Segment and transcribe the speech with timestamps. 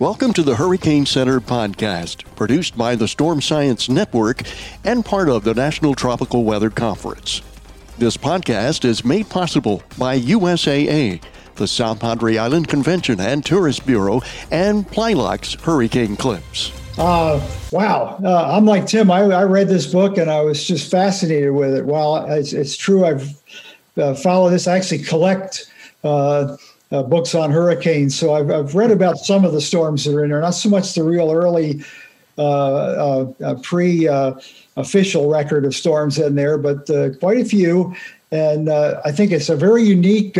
[0.00, 4.42] Welcome to the Hurricane Center podcast, produced by the Storm Science Network
[4.82, 7.42] and part of the National Tropical Weather Conference.
[7.96, 11.22] This podcast is made possible by USAA,
[11.54, 14.20] the South Padre Island Convention and Tourist Bureau,
[14.50, 16.72] and PlyLox Hurricane Clips.
[16.98, 17.40] Uh,
[17.70, 18.18] wow.
[18.20, 19.12] Uh, I'm like Tim.
[19.12, 21.86] I, I, read this book and I was just fascinated with it.
[21.86, 23.04] Well, it's, it's true.
[23.04, 23.32] I've
[23.96, 24.66] uh, followed this.
[24.66, 25.70] I actually collect
[26.02, 26.56] uh,
[26.94, 28.16] uh, books on hurricanes.
[28.16, 30.68] So I've, I've, read about some of the storms that are in there, not so
[30.68, 31.82] much the real early
[32.38, 34.06] uh, uh, uh pre
[34.76, 36.86] official record of storms in there, but
[37.18, 37.94] quite a few.
[38.30, 40.38] And I think it's a very unique.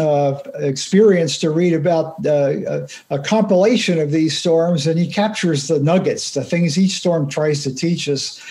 [0.00, 5.68] Uh, experience to read about uh, a, a, compilation of these storms, and he captures
[5.68, 8.42] the nuggets, the things each storm tries to teach us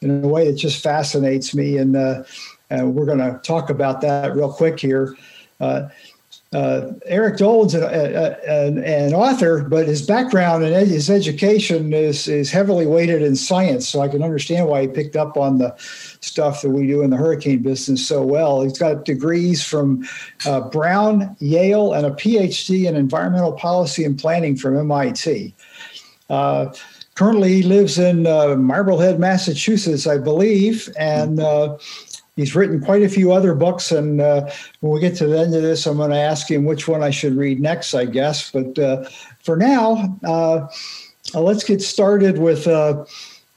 [0.00, 1.78] in a way that just fascinates me.
[1.78, 2.24] And, uh,
[2.68, 5.16] and we're going to talk about that real quick here
[6.52, 12.50] uh, Eric Dolin's an, an, an, author, but his background and his education is, is
[12.50, 13.88] heavily weighted in science.
[13.88, 17.08] So I can understand why he picked up on the stuff that we do in
[17.08, 18.60] the hurricane business so well.
[18.60, 20.06] He's got degrees from
[20.44, 25.54] uh, Brown, Yale, and a PhD in environmental policy and planning from MIT.
[26.28, 26.70] Uh,
[27.14, 31.78] currently, he lives in uh, Marblehead, Massachusetts, I believe, and uh,
[32.36, 33.92] he's written quite a few other books.
[33.92, 36.64] And uh, when we get to the end of this, I'm going to ask him
[36.64, 38.50] which one I should read next, I guess.
[38.50, 39.08] But uh,
[39.40, 40.68] for now, uh,
[41.34, 43.04] uh let's get started with uh,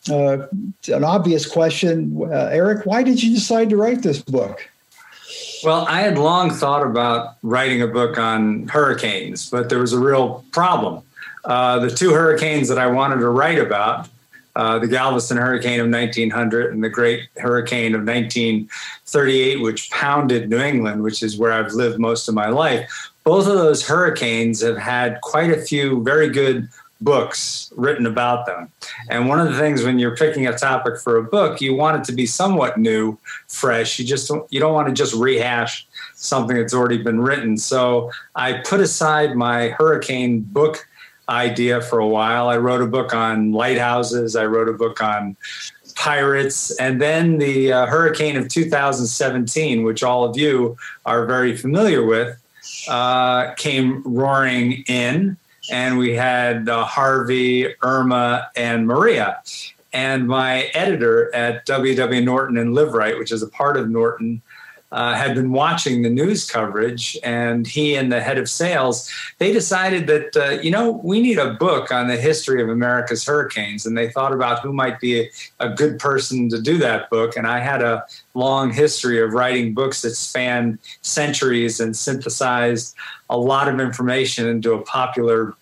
[0.09, 0.47] uh,
[0.87, 2.21] an obvious question.
[2.31, 4.69] Eric, why did you decide to write this book?
[5.63, 9.99] Well, I had long thought about writing a book on hurricanes, but there was a
[9.99, 11.01] real problem.
[11.43, 14.09] the two hurricanes that I wanted to write about
[14.55, 20.59] uh, the Galveston hurricane of 1900 and the great hurricane of 1938, which pounded New
[20.59, 23.11] England, which is where I've lived most of my life.
[23.23, 26.69] Both of those hurricanes have had quite a few very good
[27.01, 28.71] books written about them.
[29.09, 31.97] And one of the things when you're picking a topic for a book, you want
[31.99, 33.17] it to be somewhat new,
[33.47, 33.99] fresh.
[33.99, 37.57] You just don't, you don't want to just rehash something that's already been written.
[37.57, 40.88] So I put aside my hurricane book
[41.30, 42.47] idea for a while.
[42.50, 44.36] I wrote a book on lighthouses.
[44.36, 45.36] I wrote a book on
[45.96, 46.72] pirates.
[46.78, 52.38] And then the uh, hurricane of 2017, which all of you are very familiar with,
[52.88, 55.38] uh, came roaring in.
[55.72, 59.42] And we had uh, Harvey, Irma, and Maria.
[59.94, 64.42] And my editor at WW Norton and Liveright, which is a part of Norton,
[64.95, 69.51] uh, had been watching the news coverage, and he and the head of sales they
[69.51, 73.85] decided that uh, you know we need a book on the history of America's hurricanes,
[73.85, 75.29] and they thought about who might be a,
[75.59, 77.35] a good person to do that book.
[77.35, 82.95] And I had a long history of writing books that spanned centuries and synthesized
[83.29, 85.53] a lot of information into a popular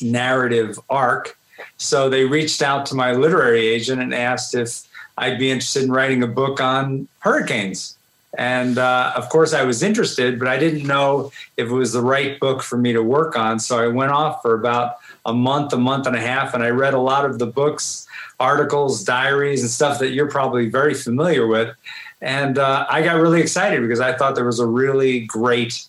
[0.00, 1.36] narrative arc.
[1.78, 5.90] So they reached out to my literary agent and asked if I'd be interested in
[5.90, 7.97] writing a book on hurricanes.
[8.38, 12.00] And uh, of course, I was interested, but I didn't know if it was the
[12.00, 13.58] right book for me to work on.
[13.58, 14.94] So I went off for about
[15.26, 18.06] a month, a month and a half, and I read a lot of the books,
[18.38, 21.74] articles, diaries, and stuff that you're probably very familiar with.
[22.22, 25.84] And uh, I got really excited because I thought there was a really great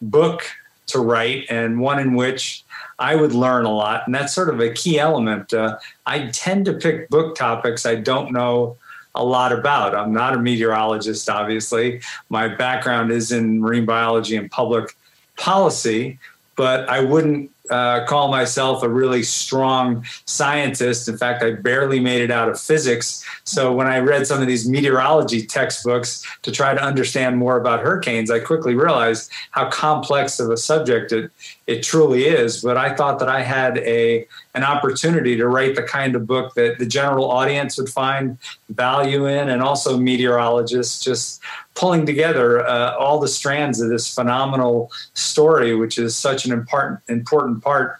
[0.00, 0.44] book
[0.86, 2.64] to write and one in which
[2.98, 4.02] I would learn a lot.
[4.06, 5.54] And that's sort of a key element.
[5.54, 8.76] Uh, I tend to pick book topics I don't know
[9.14, 9.94] a lot about.
[9.94, 12.00] I'm not a meteorologist, obviously.
[12.28, 14.96] My background is in marine biology and public
[15.36, 16.18] policy,
[16.56, 21.08] but I wouldn't uh, call myself a really strong scientist.
[21.08, 23.24] In fact, I barely made it out of physics.
[23.44, 27.80] So when I read some of these meteorology textbooks to try to understand more about
[27.80, 31.30] hurricanes, I quickly realized how complex of a subject it,
[31.72, 32.60] it truly is.
[32.62, 36.54] But I thought that I had a an opportunity to write the kind of book
[36.54, 38.38] that the general audience would find
[38.68, 41.40] value in, and also meteorologists just
[41.74, 47.00] pulling together uh, all the strands of this phenomenal story, which is such an important
[47.08, 47.98] important part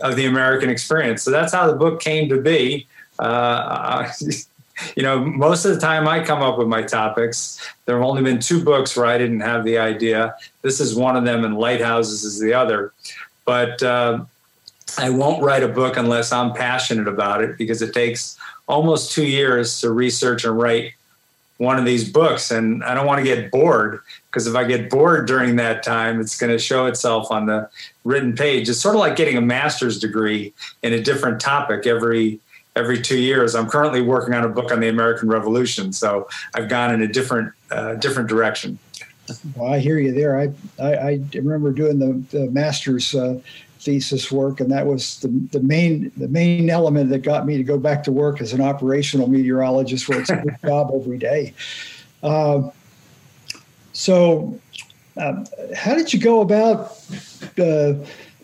[0.00, 1.22] of the American experience.
[1.22, 2.86] So that's how the book came to be.
[3.18, 4.08] Uh,
[4.96, 7.64] you know, most of the time I come up with my topics.
[7.84, 10.34] There have only been two books where I didn't have the idea.
[10.62, 12.92] This is one of them, and Lighthouses is the other.
[13.44, 14.24] But uh,
[14.98, 19.26] I won't write a book unless I'm passionate about it because it takes almost two
[19.26, 20.92] years to research and write
[21.58, 22.50] one of these books.
[22.50, 26.20] And I don't want to get bored because if I get bored during that time,
[26.20, 27.68] it's going to show itself on the
[28.04, 28.68] written page.
[28.68, 30.52] It's sort of like getting a master's degree
[30.82, 32.40] in a different topic every
[32.78, 33.54] every two years.
[33.54, 37.08] I'm currently working on a book on the American Revolution, so I've gone in a
[37.08, 38.78] different uh, different direction.
[39.56, 40.38] Well, I hear you there.
[40.38, 43.40] I I, I remember doing the, the master's uh,
[43.80, 47.64] thesis work, and that was the, the main the main element that got me to
[47.64, 51.52] go back to work as an operational meteorologist, where it's a good job every day.
[52.22, 52.70] Uh,
[53.92, 54.58] so,
[55.16, 55.44] uh,
[55.74, 56.96] how did you go about?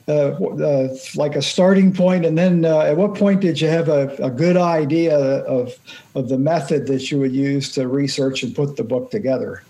[0.06, 3.89] Uh, uh, like a starting point, and then uh, at what point did you have
[3.89, 5.17] a, a, good idea
[5.47, 5.73] of
[6.15, 9.62] of the method that you would use to research and put the book together?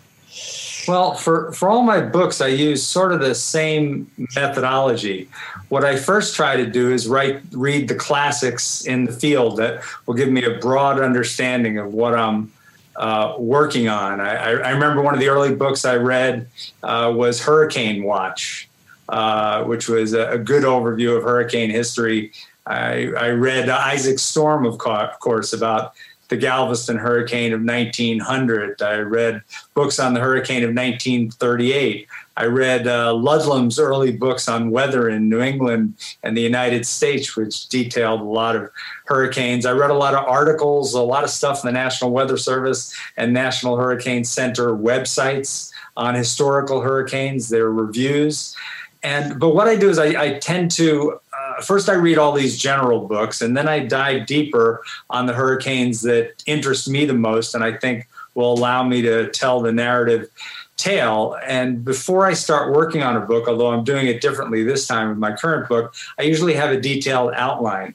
[0.87, 5.29] Well, for, for all my books, I use sort of the same methodology.
[5.69, 9.83] What I first try to do is write, read the classics in the field that
[10.07, 12.53] will give me a broad understanding of what I'm
[12.97, 14.21] uh, working on.
[14.21, 16.47] I, I, remember one of the early books I read
[16.83, 18.69] uh, was Hurricane Watch,
[19.09, 22.33] uh, which was a, a, good overview of hurricane history.
[22.67, 25.95] I, I read Isaac Storm, of, of course, about
[26.29, 28.81] the Galveston hurricane of 1900.
[28.83, 29.43] I read
[29.75, 32.09] books on the hurricane of 1938.
[32.37, 37.37] I read uh, Ludlum's early books on weather in New England and the United States,
[37.37, 38.71] which detailed a lot of
[39.05, 39.67] hurricanes.
[39.67, 42.93] I read a lot of articles, a lot of stuff in the National Weather Service
[43.17, 48.57] and National Hurricane Center websites on historical hurricanes, their reviews.
[49.05, 52.33] And but what I do is I, I tend to uh, first I read all
[52.33, 57.15] these general books, and then I dive deeper on the hurricanes that interest me the
[57.15, 60.29] most, and I think will allow me to tell the narrative
[60.77, 61.37] tale.
[61.47, 65.11] And before I start working on a book, although I'm doing it differently this time
[65.11, 67.95] with my current book, I usually have a detailed outline,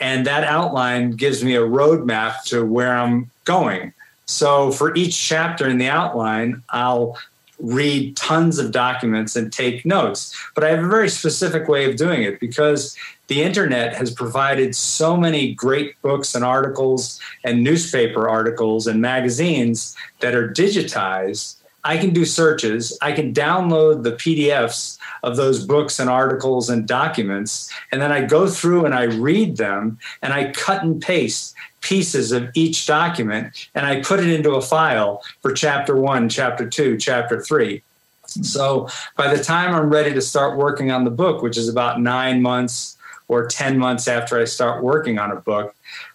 [0.00, 3.92] and that outline gives me a roadmap to where I'm going.
[4.26, 7.16] So for each chapter in the outline, I'll
[7.58, 10.34] read tons of documents and take notes.
[10.54, 12.96] But I have a very specific way of doing it because
[13.26, 19.96] the internet has provided so many great books and articles and newspaper articles and magazines
[20.20, 21.56] that are digitized.
[21.84, 22.96] I can do searches.
[23.00, 27.72] I can download the PDFs of those books and articles and documents.
[27.92, 32.32] And then I go through and I read them and I cut and paste pieces
[32.32, 36.96] of each document and I put it into a file for chapter one, chapter two,
[36.96, 37.82] chapter three.
[38.26, 42.00] So by the time I'm ready to start working on the book, which is about
[42.00, 42.96] nine months
[43.28, 45.74] or 10 months after I start working on a book,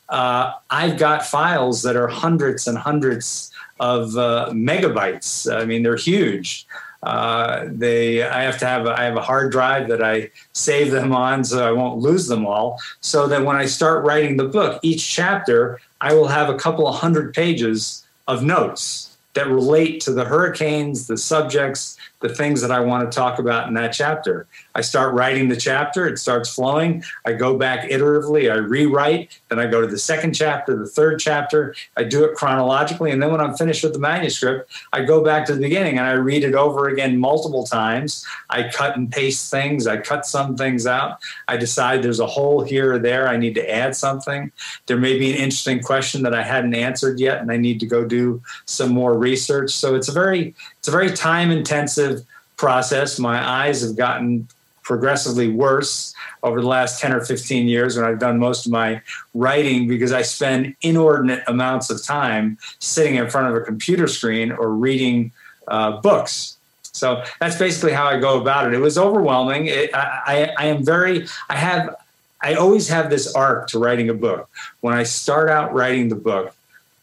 [0.09, 5.51] uh, I've got files that are hundreds and hundreds of uh, megabytes.
[5.53, 6.67] I mean, they're huge.
[7.03, 10.91] Uh, they I have to have a, I have a hard drive that I save
[10.91, 12.79] them on so I won't lose them all.
[13.01, 16.87] So that when I start writing the book, each chapter I will have a couple
[16.87, 22.71] of hundred pages of notes that relate to the hurricanes, the subjects, the things that
[22.71, 24.47] I want to talk about in that chapter.
[24.75, 27.03] I start writing the chapter, it starts flowing.
[27.25, 31.19] I go back iteratively, I rewrite, then I go to the second chapter, the third
[31.19, 31.75] chapter.
[31.97, 33.11] I do it chronologically.
[33.11, 36.07] And then when I'm finished with the manuscript, I go back to the beginning and
[36.07, 38.25] I read it over again multiple times.
[38.49, 41.19] I cut and paste things, I cut some things out.
[41.49, 44.49] I decide there's a hole here or there, I need to add something.
[44.85, 47.85] There may be an interesting question that I hadn't answered yet, and I need to
[47.85, 49.71] go do some more research.
[49.71, 52.12] So it's a very, it's a very time intensive
[52.57, 53.19] process.
[53.19, 54.47] My eyes have gotten
[54.83, 56.13] progressively worse
[56.43, 59.01] over the last 10 or 15 years when I've done most of my
[59.33, 64.51] writing because I spend inordinate amounts of time sitting in front of a computer screen
[64.51, 65.31] or reading
[65.67, 66.57] uh, books.
[66.91, 68.73] So that's basically how I go about it.
[68.73, 69.67] It was overwhelming.
[69.67, 71.95] It, I, I, I am very, I have,
[72.41, 74.49] I always have this arc to writing a book.
[74.81, 76.53] When I start out writing the book,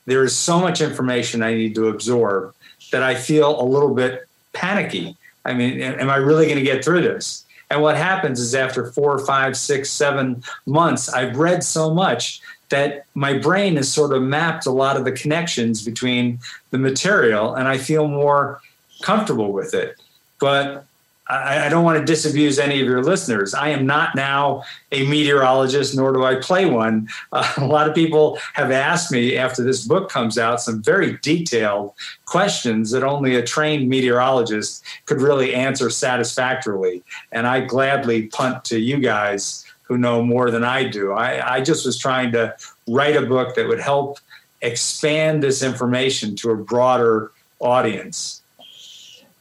[0.06, 2.54] there is so much information I need to absorb
[2.92, 5.16] that I feel a little bit panicky.
[5.44, 7.44] I mean, am I really going to get through this?
[7.70, 13.04] And what happens is after four, five, six, seven months, I've read so much that
[13.14, 16.38] my brain has sort of mapped a lot of the connections between
[16.70, 18.60] the material and I feel more
[19.02, 20.00] comfortable with it.
[20.40, 20.84] But
[21.30, 23.54] I, I, don't want to disabuse any of your listeners.
[23.54, 27.08] I am not now a meteorologist, nor do I play one.
[27.32, 31.18] Uh, a lot of people have asked me after this book comes out some very
[31.18, 31.92] detailed
[32.24, 37.02] questions that only a trained meteorologist could really answer satisfactorily.
[37.32, 41.12] And I gladly punt to you guys who know more than I do.
[41.12, 42.54] I, I just was trying to
[42.88, 44.18] write a book that would help
[44.62, 48.42] expand this information to a broader audience.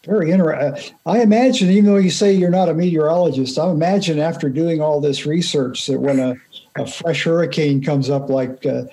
[0.06, 0.96] Very interesting.
[1.06, 5.02] I imagine, even though you say you're not a meteorologist, I imagine after doing all
[5.02, 6.36] this research that when a,
[6.78, 8.84] a fresh hurricane comes up like uh,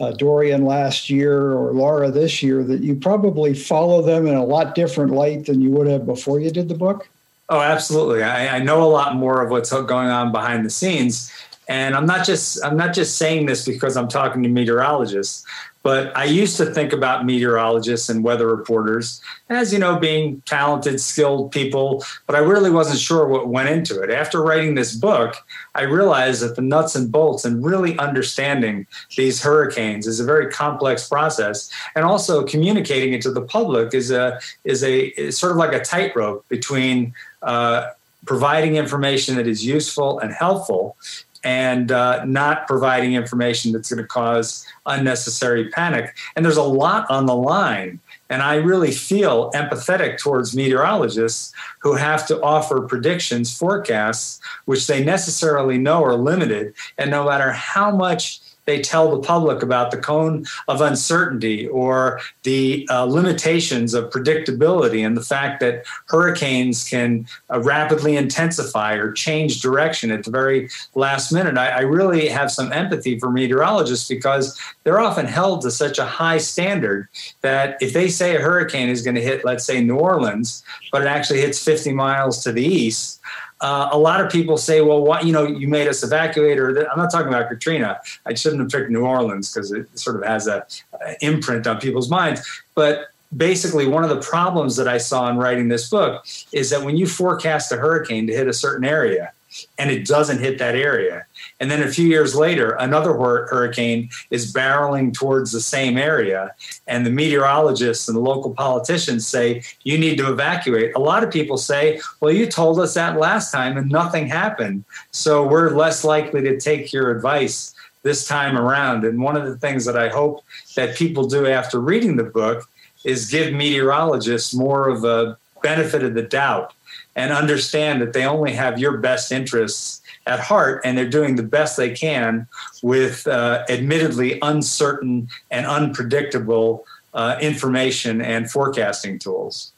[0.00, 4.44] uh, Dorian last year or Laura this year, that you probably follow them in a
[4.44, 7.08] lot different light than you would have before you did the book.
[7.48, 8.22] Oh, absolutely.
[8.22, 11.30] I, I know a lot more of what's going on behind the scenes,
[11.68, 15.44] and I'm not just I'm not just saying this because I'm talking to meteorologists,
[15.86, 21.00] But I used to think about meteorologists and weather reporters as, you know, being talented,
[21.00, 24.10] skilled people, but I really wasn't sure what went into it.
[24.10, 25.36] After writing this book,
[25.76, 30.50] I realized that the nuts and bolts and really understanding these hurricanes is a very
[30.50, 31.70] complex process.
[31.94, 35.72] And also communicating it to the public is a is a is sort of like
[35.72, 37.90] a tightrope between uh,
[38.24, 40.96] providing information that is useful and helpful
[41.44, 46.16] and uh, not providing information that's going to cause unnecessary panic.
[46.34, 48.00] And there's a lot on the line.
[48.28, 55.04] And I really feel empathetic towards meteorologists who have to offer predictions, forecasts, which they
[55.04, 56.74] necessarily know are limited.
[56.98, 62.20] And no matter how much they tell the public about the cone of uncertainty or
[62.42, 69.12] the uh, limitations of predictability and the fact that hurricanes can uh, rapidly intensify or
[69.12, 71.56] change direction at the very last minute.
[71.56, 76.04] I, I really have some empathy for meteorologists because they're often held to such a
[76.04, 77.08] high standard
[77.40, 81.02] that if they say a hurricane is going to hit, let's say, New Orleans, but
[81.02, 83.20] it actually hits 50 miles to the east,
[83.60, 86.88] uh, a lot of people say, well, why, you know, you made us evacuate, or
[86.90, 88.00] I'm not talking about Katrina.
[88.26, 90.66] I shouldn't have picked New Orleans because it sort of has a,
[91.00, 92.42] a imprint on people's minds.
[92.74, 96.82] But basically, one of the problems that I saw in writing this book is that
[96.82, 99.32] when you forecast a hurricane to hit a certain area,
[99.78, 101.25] and it doesn't hit that area.
[101.58, 106.54] And then a few years later, another hurricane is barreling towards the same area.
[106.86, 110.94] And the meteorologists and the local politicians say, you need to evacuate.
[110.94, 114.84] A lot of people say, well, you told us that last time and nothing happened.
[115.12, 119.04] So we're less likely to take your advice this time around.
[119.04, 120.44] And one of the things that I hope
[120.76, 122.68] that people do after reading the book
[123.04, 126.74] is give meteorologists more of a benefit of the doubt
[127.16, 131.42] and understand that they only have your best interests at heart and they're doing the
[131.42, 132.46] best they can
[132.82, 139.72] with uh, admittedly uncertain and unpredictable uh, information and forecasting tools.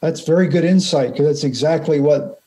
[0.00, 2.40] That's very good insight because that's exactly what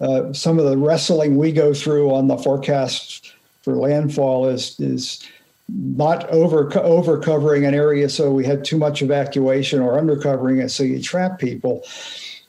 [0.00, 5.26] uh, some of the wrestling we go through on the forecast for landfall is is
[5.68, 10.58] not over over covering an area so we had too much evacuation or under covering
[10.58, 11.82] it so you trap people.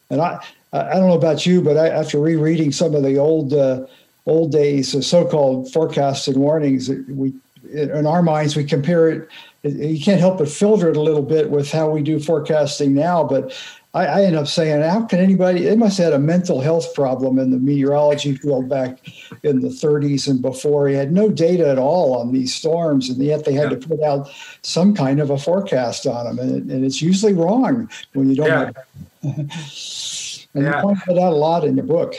[0.10, 0.40] And I
[0.72, 3.86] I don't know about you, but I, after rereading some of the old uh,
[4.30, 7.34] old days, the so-called forecasts and warnings, we
[7.72, 9.30] in our minds we compare it.
[9.64, 13.24] You can't help but filter it a little bit with how we do forecasting now.
[13.24, 13.54] But
[13.94, 15.64] I, I end up saying, how can anybody?
[15.64, 19.00] They must have had a mental health problem in the meteorology field back
[19.44, 20.88] in the 30s and before.
[20.88, 23.78] He had no data at all on these storms, and yet they had yeah.
[23.78, 24.30] to put out
[24.62, 28.76] some kind of a forecast on them, and, and it's usually wrong when you don't.
[29.24, 29.46] Yeah.
[30.56, 30.78] And yeah.
[30.78, 32.16] you point that out a lot in your book.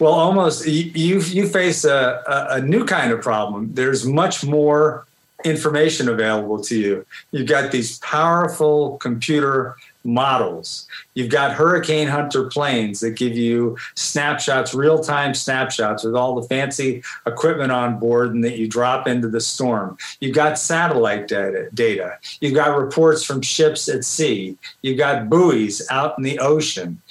[0.00, 3.74] Well, almost you you face a, a, new kind of problem.
[3.74, 5.06] There's much more
[5.44, 7.06] information available to you.
[7.32, 10.88] You've got these powerful computer models.
[11.12, 16.48] You've got Hurricane Hunter planes that give you snapshots, real time snapshots with all the
[16.48, 19.98] fancy equipment on board and that you drop into the storm.
[20.20, 21.68] You've got satellite data.
[21.74, 22.18] data.
[22.40, 24.56] You've got reports from ships at sea.
[24.80, 27.02] You've got buoys out in the ocean.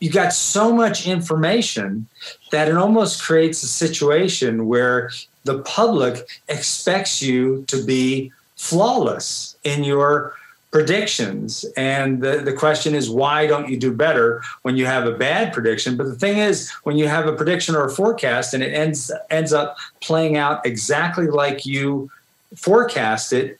[0.00, 2.08] You've got so much information
[2.50, 5.10] that it almost creates a situation where
[5.44, 10.34] the public expects you to be flawless in your
[10.70, 11.64] predictions.
[11.76, 15.52] And the, the question is, why don't you do better when you have a bad
[15.52, 15.96] prediction?
[15.96, 19.10] But the thing is, when you have a prediction or a forecast and it ends
[19.30, 22.10] ends up playing out exactly like you
[22.54, 23.59] forecast it,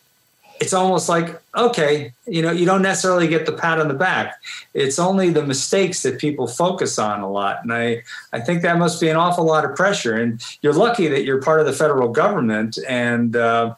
[0.61, 4.40] it's almost like, okay, you know, you don't necessarily get the pat on the back.
[4.75, 7.62] It's only the mistakes that people focus on a lot.
[7.62, 8.02] And I,
[8.35, 10.14] I think that must be an awful lot of pressure.
[10.14, 13.75] And you're lucky that you're part of the federal government and uh,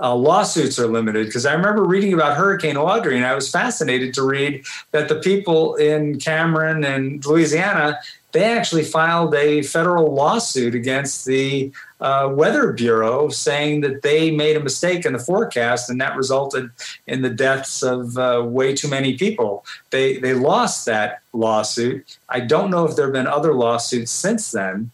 [0.00, 4.12] uh, lawsuits are limited because I remember reading about Hurricane Audrey and I was fascinated
[4.14, 7.98] to read that the people in Cameron and Louisiana
[8.32, 14.56] they actually filed a federal lawsuit against the uh, Weather Bureau saying that they made
[14.56, 16.70] a mistake in the forecast and that resulted
[17.06, 19.64] in the deaths of uh, way too many people.
[19.90, 22.18] They they lost that lawsuit.
[22.28, 24.90] I don't know if there have been other lawsuits since then,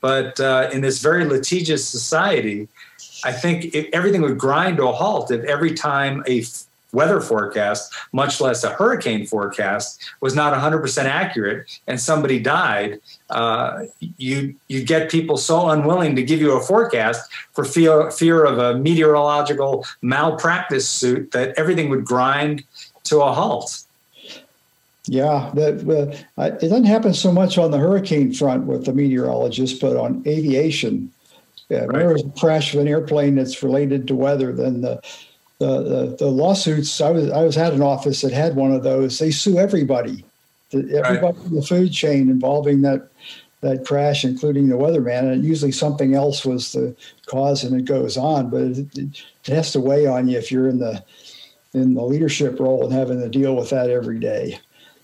[0.00, 2.68] but uh, in this very litigious society,
[3.24, 6.42] I think it, everything would grind to a halt if every time a
[6.96, 13.00] weather forecast, much less a hurricane forecast, was not 100% accurate and somebody died,
[13.30, 13.82] uh,
[14.16, 18.58] you you get people so unwilling to give you a forecast for fear fear of
[18.58, 22.64] a meteorological malpractice suit that everything would grind
[23.04, 23.82] to a halt.
[25.08, 25.74] Yeah, that
[26.38, 30.22] uh, it doesn't happen so much on the hurricane front with the meteorologists, but on
[30.26, 31.12] aviation.
[31.68, 31.98] Yeah, right.
[31.98, 35.00] there was a crash of an airplane that's related to weather, then the
[35.58, 37.00] the, the, the lawsuits.
[37.00, 39.18] I was I was at an office that had one of those.
[39.18, 40.24] They sue everybody,
[40.72, 41.46] everybody right.
[41.46, 43.08] in the food chain involving that
[43.62, 45.32] that crash, including the weatherman.
[45.32, 46.94] And usually something else was the
[47.26, 48.50] cause, and it goes on.
[48.50, 51.02] But it, it has to weigh on you if you're in the
[51.74, 54.58] in the leadership role and having to deal with that every day.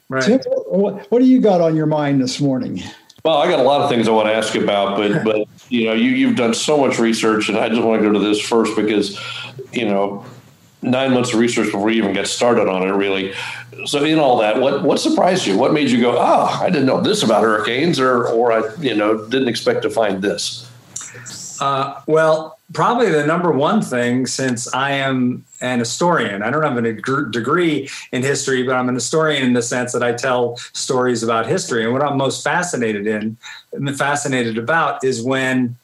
[0.08, 0.22] Right.
[0.22, 2.82] Tim, what, what do you got on your mind this morning?
[3.24, 5.48] Well, I got a lot of things I want to ask you about, but but
[5.68, 8.18] you know, you you've done so much research, and I just want to go to
[8.18, 9.18] this first because,
[9.72, 10.24] you know,
[10.82, 13.32] nine months of research before you even get started on it, really.
[13.86, 15.56] So, in all that, what what surprised you?
[15.56, 18.94] What made you go, "Oh, I didn't know this about hurricanes," or or I you
[18.94, 20.68] know didn't expect to find this?
[21.60, 26.42] Uh, well, probably the number one thing since I am an historian.
[26.42, 26.92] I don't have a
[27.30, 31.46] degree in history, but I'm an historian in the sense that I tell stories about
[31.46, 31.84] history.
[31.84, 33.36] And what I'm most fascinated in,
[33.94, 35.76] fascinated about, is when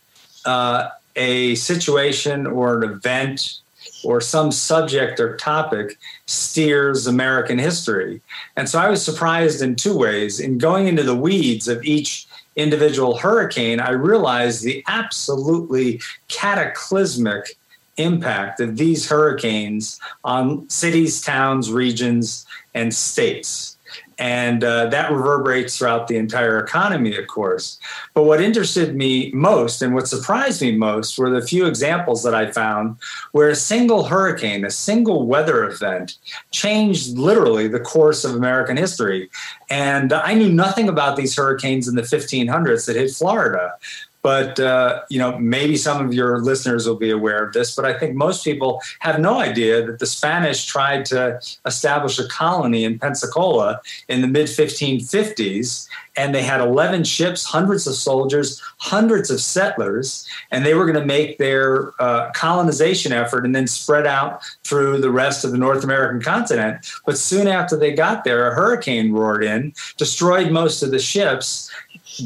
[0.45, 3.61] uh, a situation or an event
[4.05, 8.21] or some subject or topic steers American history.
[8.57, 10.41] And so I was surprised in two ways.
[10.41, 12.27] In going into the weeds of each
[12.57, 17.57] individual hurricane, I realized the absolutely cataclysmic
[17.97, 23.78] impact of these hurricanes on cities, towns, regions, and states.
[24.19, 27.79] And uh, that reverberates throughout the entire economy, of course.
[28.15, 32.35] But what interested me most and what surprised me most were the few examples that
[32.35, 32.97] I found
[33.33, 36.19] where a single hurricane, a single weather event,
[36.51, 39.31] changed literally the course of American history.
[39.71, 43.75] And I knew nothing about these hurricanes in the 1500s that hit Florida
[44.23, 47.85] but uh, you know maybe some of your listeners will be aware of this but
[47.85, 52.85] i think most people have no idea that the spanish tried to establish a colony
[52.85, 59.31] in pensacola in the mid 1550s and they had 11 ships hundreds of soldiers hundreds
[59.31, 64.07] of settlers and they were going to make their uh, colonization effort and then spread
[64.07, 66.87] out through the rest of the north american continent.
[67.07, 71.71] But soon after they got there a hurricane roared in destroyed most of the ships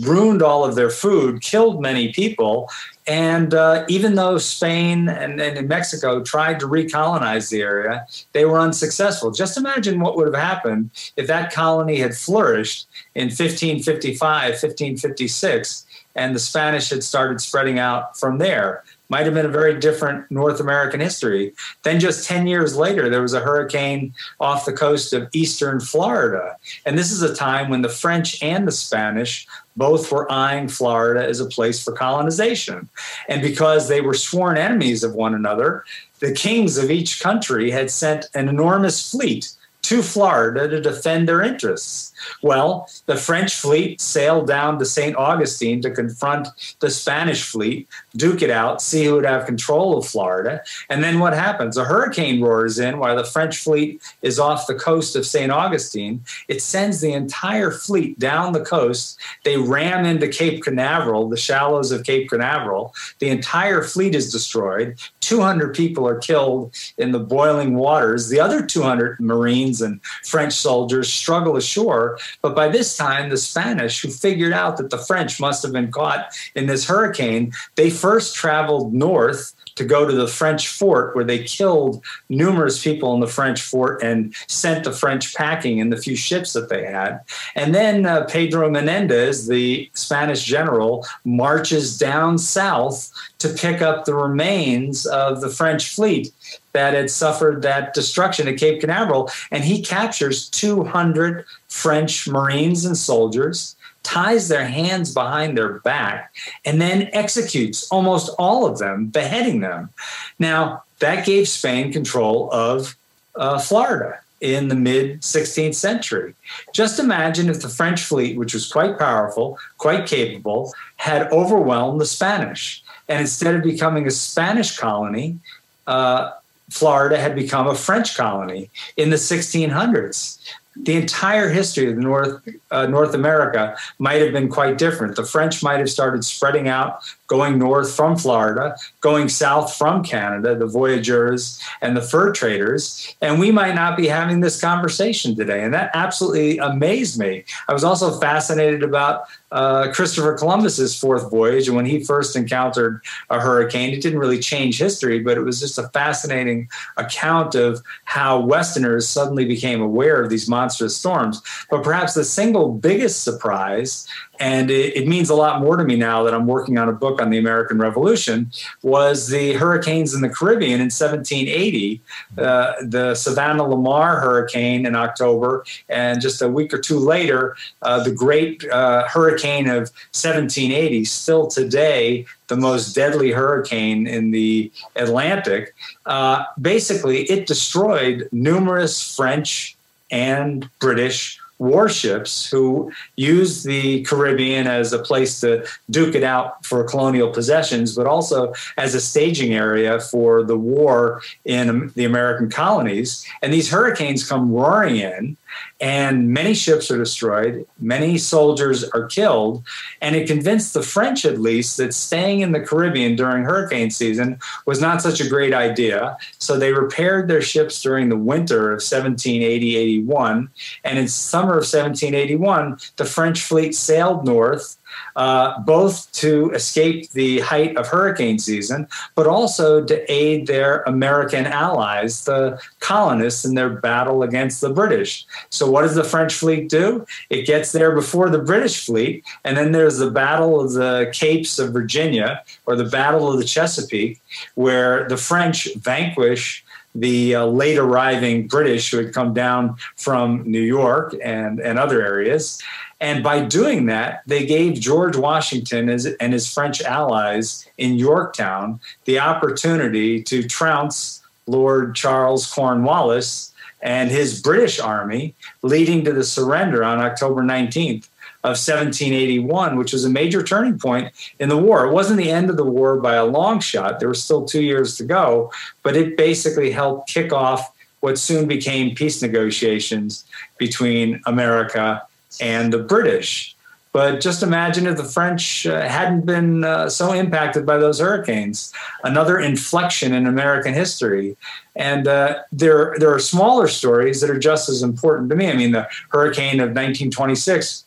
[0.01, 2.71] ruined all of their food, killed many people.
[3.07, 8.61] And uh, even though Spain and, and Mexico tried to recolonize the area, they were
[8.61, 9.31] unsuccessful.
[9.31, 16.35] Just imagine what would have happened if that colony had flourished in 1555, 1556, and
[16.35, 20.59] the Spanish had started spreading out from there might have been a very different North
[20.59, 21.53] American history.
[21.83, 26.57] Then just 10 years later, there was a hurricane off the coast of eastern Florida.
[26.87, 29.47] And this is a time when the French and the Spanish
[29.77, 32.89] both were eyeing Florida as a place for colonization.
[33.29, 35.85] And because they were sworn enemies of one another,
[36.21, 41.43] the kings of each country had sent an enormous fleet to Florida to defend their
[41.43, 42.12] interests.
[42.43, 45.17] Well, the French fleet sailed down to St.
[45.17, 46.49] Augustine to confront
[46.81, 50.63] the Spanish fleet, duke it out, see who would have control of Florida.
[50.91, 51.77] And then what happens?
[51.77, 55.53] A hurricane roars in while the French fleet is off the coast of St.
[55.53, 56.25] Augustine.
[56.49, 59.19] It sends the entire fleet down the coast.
[59.45, 62.95] They ram into Cape Canaveral, the shallows of Cape Canaveral.
[63.19, 64.99] The entire fleet is destroyed.
[65.21, 68.29] 200 people are killed in the boiling waters.
[68.29, 74.01] The other 200 Marines and French soldiers struggle ashore but by this time, the Spanish,
[74.01, 78.35] who figured out that the French must have been caught in this hurricane, they first
[78.35, 83.27] traveled north to go to the French fort where they killed numerous people in the
[83.27, 87.21] French fort and sent the French packing in the few ships that they had.
[87.55, 94.15] And then uh, Pedro Menendez, the Spanish general, marches down south to pick up the
[94.15, 96.33] remains of the French fleet
[96.73, 99.31] that had suffered that destruction at Cape Canaveral.
[99.51, 106.81] And he captures 200 French Marines and soldiers, ties their hands behind their back, and
[106.81, 109.91] then executes almost all of them, beheading them.
[110.39, 112.97] Now, that gave Spain control of
[113.35, 116.35] uh, Florida in the mid 16th century.
[116.73, 122.07] Just imagine if the French fleet, which was quite powerful, quite capable, had overwhelmed the
[122.07, 122.83] Spanish.
[123.09, 125.39] And instead of becoming a Spanish colony,
[125.87, 126.33] uh,
[126.73, 130.39] Florida had become a French colony in the 1600s.
[130.75, 135.17] The entire history of North uh, North America might have been quite different.
[135.17, 140.55] The French might have started spreading out going north from Florida, going south from Canada,
[140.55, 143.17] the voyageurs and the fur traders.
[143.23, 145.65] And we might not be having this conversation today.
[145.65, 147.45] And that absolutely amazed me.
[147.69, 151.69] I was also fascinated about uh, Christopher Columbus's fourth voyage.
[151.69, 155.59] And when he first encountered a hurricane, it didn't really change history, but it was
[155.59, 156.69] just a fascinating
[156.99, 161.41] account of how Westerners suddenly became aware of these monstrous storms.
[161.71, 164.07] But perhaps the single biggest surprise
[164.43, 166.93] and it, it, means a lot more to me now that I'm working on a
[166.93, 168.51] book on the American Revolution,
[168.83, 172.01] was the hurricanes in the Caribbean in 1780,
[172.39, 178.11] uh, the Savanna-la-Mar hurricane in October, and just a week or two later, uh, the
[178.11, 185.73] great uh, hurricane of 1780, still today the most deadly hurricane in the Atlantic.
[186.05, 189.77] Uh, basically, it destroyed numerous French
[190.11, 196.85] and British warships who used the Caribbean as a place to duke it out for
[196.85, 203.25] colonial possessions, but also as a staging area for the war in the American colonies.
[203.43, 205.37] And these hurricanes come roaring in
[205.81, 209.65] and many ships are destroyed, many soldiers are killed,
[210.01, 214.39] and it convinced the French, at least, that staying in the Caribbean during hurricane season
[214.67, 216.17] was not such a great idea.
[216.39, 220.49] So they repaired their ships during the winter of 1780 81,
[220.85, 224.77] and in summer of 1781, the French fleet sailed north
[225.17, 231.47] uh, both to escape the height of hurricane season, but also to aid their American
[231.47, 235.27] allies, the colonists, in their battle against the British.
[235.51, 237.07] So, what does the French fleet do?
[237.31, 241.59] It gets there before the British fleet, and then there's the Battle of the Capes
[241.59, 244.21] of Virginia or the Battle of the Chesapeake,
[244.55, 250.61] where the French vanquish the uh, late arriving British who had come down from New
[250.61, 252.61] York and, and other areas.
[253.03, 259.19] And by doing that, they gave George Washington and his French allies in Yorktown the
[259.19, 267.01] opportunity to trounce Lord Charles Cornwallis and his British army, leading to the surrender on
[267.01, 268.09] October 19th
[268.45, 271.85] of 1781, which was a major turning point in the war.
[271.85, 274.63] It wasn't the end of the war by a long shot, there were still two
[274.63, 275.51] years to go,
[275.83, 280.25] but it basically helped kick off what soon became peace negotiations
[280.57, 282.07] between America
[282.41, 283.57] and the British.
[283.93, 288.73] But just imagine if the French uh, hadn't been uh, so impacted by those hurricanes.
[289.05, 291.37] Another inflection in American history.
[291.77, 295.51] And uh, there, there are smaller stories that are just as important to me.
[295.51, 297.85] I mean, the hurricane of 1926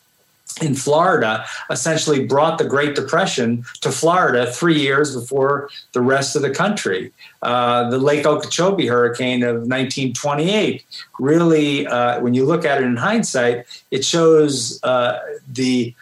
[0.61, 6.41] in Florida essentially brought the Great Depression to Florida three years before the rest of
[6.41, 7.11] the country.
[7.41, 10.83] Uh, the Lake Okeechobee hurricane of 1928
[11.19, 15.19] really, uh, when you look at it in hindsight, it shows uh,
[15.51, 15.93] the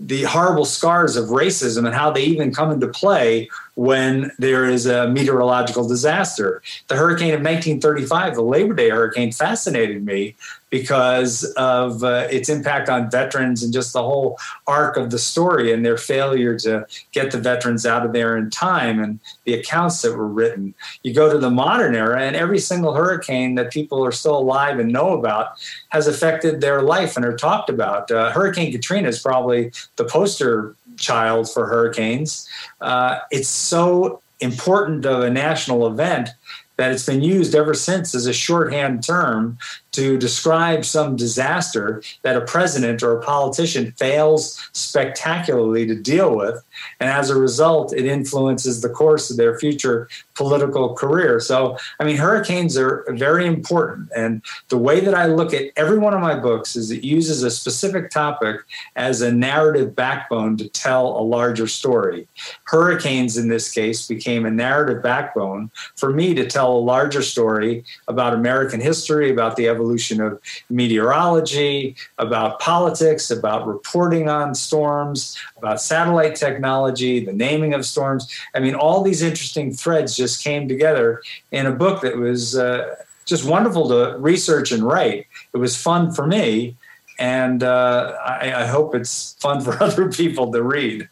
[0.00, 4.86] the horrible scars of racism and how they even come into play when there is
[4.86, 6.62] a meteorological disaster.
[6.88, 10.36] The hurricane of 1935, the Labor Day hurricane, fascinated me
[10.70, 15.72] because of uh, its impact on veterans and just the whole arc of the story
[15.72, 20.00] and their failure to get the veterans out of there in time and the accounts
[20.02, 20.72] that were written.
[21.02, 24.78] You go to the modern era, and every single hurricane that people are still alive
[24.78, 25.52] and know about
[25.90, 28.10] has affected their life and are talked about.
[28.10, 32.48] Uh, Hurricane Katrina is probably the poster child for hurricanes.
[32.80, 36.30] Uh, it's so important of a national event
[36.76, 39.58] that it's been used ever since as a shorthand term
[39.92, 46.62] to describe some disaster that a president or a politician fails spectacularly to deal with.
[47.00, 51.40] And as a result, it influences the course of their future political career.
[51.40, 54.08] So, I mean, hurricanes are very important.
[54.16, 57.42] And the way that I look at every one of my books is it uses
[57.42, 58.60] a specific topic
[58.96, 62.26] as a narrative backbone to tell a larger story.
[62.64, 67.84] Hurricanes, in this case, became a narrative backbone for me to tell a larger story
[68.08, 75.80] about American history, about the evolution of meteorology, about politics, about reporting on storms, about
[75.80, 78.28] satellite technology, the naming of storms.
[78.54, 82.94] I mean, all these interesting threads just came together in a book that was uh,
[83.24, 85.26] just wonderful to research and write.
[85.54, 86.76] It was fun for me
[87.20, 91.08] and uh, I, I, hope it's fun for other people to read.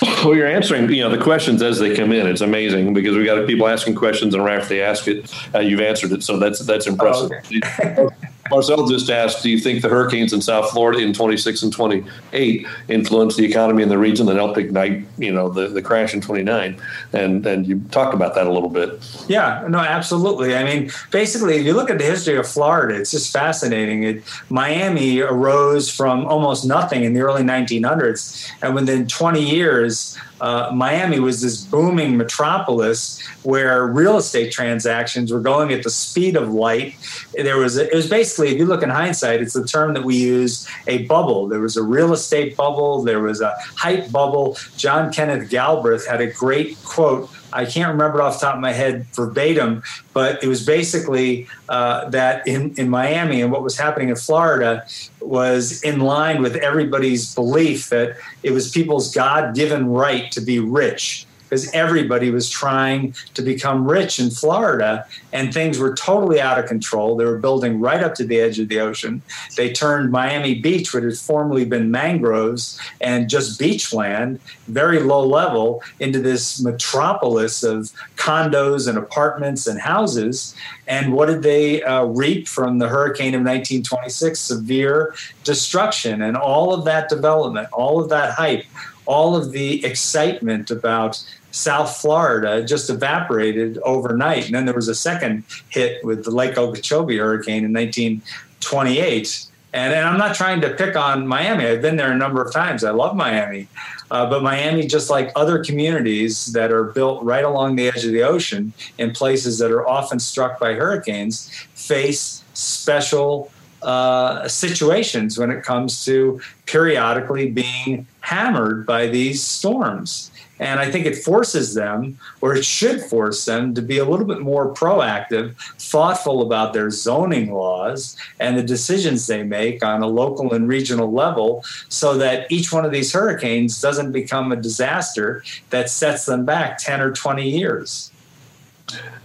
[0.00, 2.26] well, you're answering you know the questions as they come in.
[2.26, 5.58] It's amazing because we got people asking questions, and right after they ask it, uh,
[5.58, 6.22] you've answered it.
[6.22, 7.32] So that's that's impressive.
[7.32, 8.08] Oh, okay.
[8.50, 12.66] Marcel just asked, do you think the hurricanes in South Florida in 26 and 28
[12.88, 16.20] influenced the economy in the region that helped ignite, you know, the, the crash in
[16.20, 16.80] 29?
[17.12, 19.00] And and you talked about that a little bit.
[19.28, 20.56] Yeah, no, absolutely.
[20.56, 24.02] I mean, basically, if you look at the history of Florida, it's just fascinating.
[24.04, 30.70] It, Miami arose from almost nothing in the early 1900s, and within 20 years, uh,
[30.74, 36.50] Miami was this booming metropolis where real estate transactions were going at the speed of
[36.50, 36.94] light.
[37.34, 40.04] There was a, it was basically, if you look in hindsight, it's the term that
[40.04, 41.48] we use a bubble.
[41.48, 43.02] There was a real estate bubble.
[43.02, 44.56] There was a hype bubble.
[44.76, 48.72] John Kenneth Galbraith had a great quote I can't remember off the top of my
[48.72, 49.82] head verbatim,
[50.12, 54.86] but it was basically uh, that in, in Miami and what was happening in Florida
[55.20, 60.58] was in line with everybody's belief that it was people's God given right to be
[60.58, 66.58] rich because everybody was trying to become rich in Florida and things were totally out
[66.58, 67.16] of control.
[67.16, 69.22] They were building right up to the edge of the ocean.
[69.56, 75.82] They turned Miami Beach, which had formerly been mangroves and just beachland, very low level,
[76.00, 80.54] into this metropolis of condos and apartments and houses.
[80.86, 84.38] And what did they uh, reap from the hurricane of 1926?
[84.38, 86.22] Severe destruction.
[86.22, 88.64] And all of that development, all of that hype,
[89.08, 94.46] all of the excitement about South Florida just evaporated overnight.
[94.46, 99.46] And then there was a second hit with the Lake Okeechobee hurricane in 1928.
[99.72, 101.66] And, and I'm not trying to pick on Miami.
[101.66, 102.84] I've been there a number of times.
[102.84, 103.68] I love Miami.
[104.10, 108.12] Uh, but Miami, just like other communities that are built right along the edge of
[108.12, 113.50] the ocean in places that are often struck by hurricanes, face special
[113.82, 120.30] uh, situations when it comes to periodically being hammered by these storms.
[120.58, 124.26] And I think it forces them, or it should force them, to be a little
[124.26, 130.06] bit more proactive, thoughtful about their zoning laws and the decisions they make on a
[130.06, 135.42] local and regional level so that each one of these hurricanes doesn't become a disaster
[135.70, 138.10] that sets them back 10 or 20 years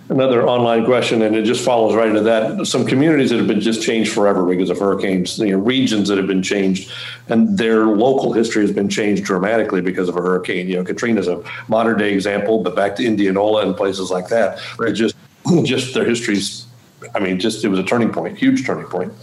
[0.10, 2.66] another online question, and it just follows right into that.
[2.66, 6.18] Some communities that have been just changed forever because of hurricanes, you know, regions that
[6.18, 6.92] have been changed,
[7.30, 10.68] and their local history has been changed dramatically because of a hurricane.
[10.68, 14.60] You know, Katrina's a modern day example, but back to Indianola and places like that,
[14.78, 14.94] right.
[14.94, 15.16] just
[15.64, 16.68] just their histories.
[17.16, 19.14] I mean, just it was a turning point, huge turning point.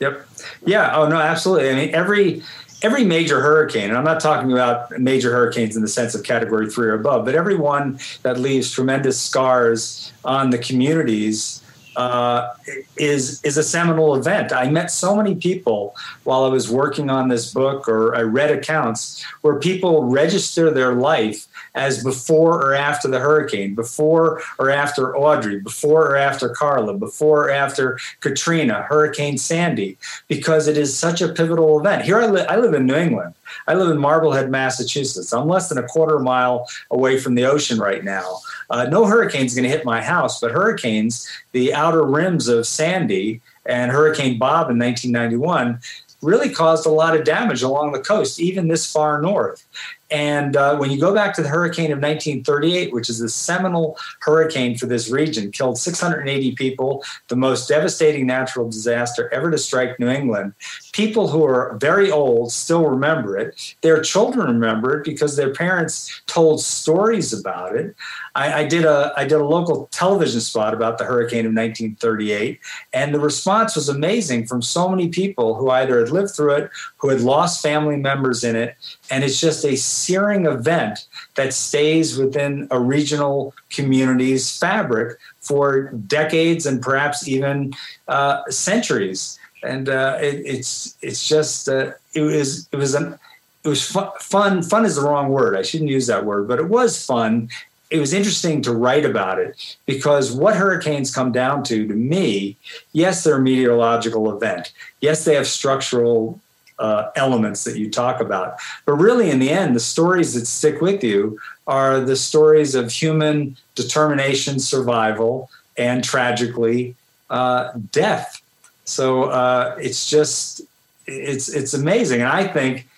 [0.00, 0.26] Yep.
[0.64, 0.96] Yeah.
[0.96, 1.70] Oh no, absolutely.
[1.70, 2.42] I mean, every
[2.82, 6.68] every major hurricane, and I'm not talking about major hurricanes in the sense of category
[6.70, 11.62] three or above, but every one that leaves tremendous scars on the communities
[11.98, 12.54] uh,
[12.96, 14.52] is is a seminal event.
[14.52, 18.52] I met so many people while I was working on this book, or I read
[18.52, 25.16] accounts where people register their life as before or after the hurricane, before or after
[25.16, 31.20] Audrey, before or after Carla, before or after Katrina, Hurricane Sandy, because it is such
[31.20, 32.04] a pivotal event.
[32.04, 33.34] Here I, li- I live in New England.
[33.66, 35.32] I live in Marblehead, Massachusetts.
[35.32, 38.40] I'm less than a quarter mile away from the ocean right now.
[38.70, 43.40] Uh, no hurricane's going to hit my house, but hurricanes, the outer rims of Sandy
[43.66, 45.80] and Hurricane Bob in 1991,
[46.22, 49.66] really caused a lot of damage along the coast, even this far north.
[50.10, 53.98] And uh, when you go back to the hurricane of 1938, which is the seminal
[54.20, 59.98] hurricane for this region, killed 680 people, the most devastating natural disaster ever to strike
[60.00, 60.54] New England.
[60.92, 63.76] People who are very old still remember it.
[63.82, 67.94] Their children remember it because their parents told stories about it.
[68.34, 72.60] I, I, did a I did a local television spot about the hurricane of 1938,
[72.92, 76.70] and the response was amazing from so many people who either had lived through it,
[76.98, 78.76] who had lost family members in it,
[79.10, 86.66] and it's just a searing event that stays within a regional community's fabric for decades
[86.66, 87.72] and perhaps even
[88.08, 89.38] uh, centuries.
[89.62, 93.18] And uh, it, it's it's just uh, it was it was an
[93.64, 94.62] it was fun.
[94.62, 95.56] Fun is the wrong word.
[95.56, 97.48] I shouldn't use that word, but it was fun
[97.90, 102.56] it was interesting to write about it because what hurricanes come down to, to me,
[102.92, 104.72] yes, they're a meteorological event.
[105.00, 106.40] Yes, they have structural
[106.78, 108.58] uh, elements that you talk about.
[108.84, 112.90] But really, in the end, the stories that stick with you are the stories of
[112.90, 116.94] human determination, survival, and tragically,
[117.30, 118.40] uh, death.
[118.84, 120.62] So uh, it's just,
[121.06, 122.20] it's it's amazing.
[122.20, 122.88] And I think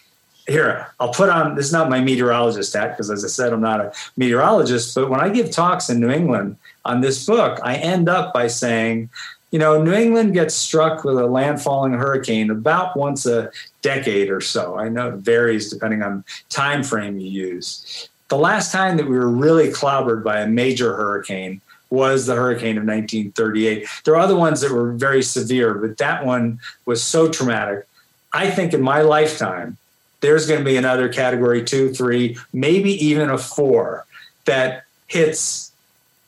[0.50, 3.60] here i'll put on this is not my meteorologist hat because as i said i'm
[3.60, 7.76] not a meteorologist but when i give talks in new england on this book i
[7.76, 9.08] end up by saying
[9.50, 13.50] you know new england gets struck with a landfalling hurricane about once a
[13.82, 14.78] decade or so.
[14.78, 18.08] I know it varies depending on time frame you use.
[18.28, 21.60] The last time that we were really clobbered by a major hurricane
[21.90, 26.24] was the hurricane of 1938 there are other ones that were very severe but that
[26.24, 27.86] one was so traumatic.
[28.32, 29.76] I think in my lifetime
[30.20, 34.06] there's going to be another category two, three, maybe even a four
[34.44, 35.72] that hits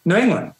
[0.05, 0.55] New England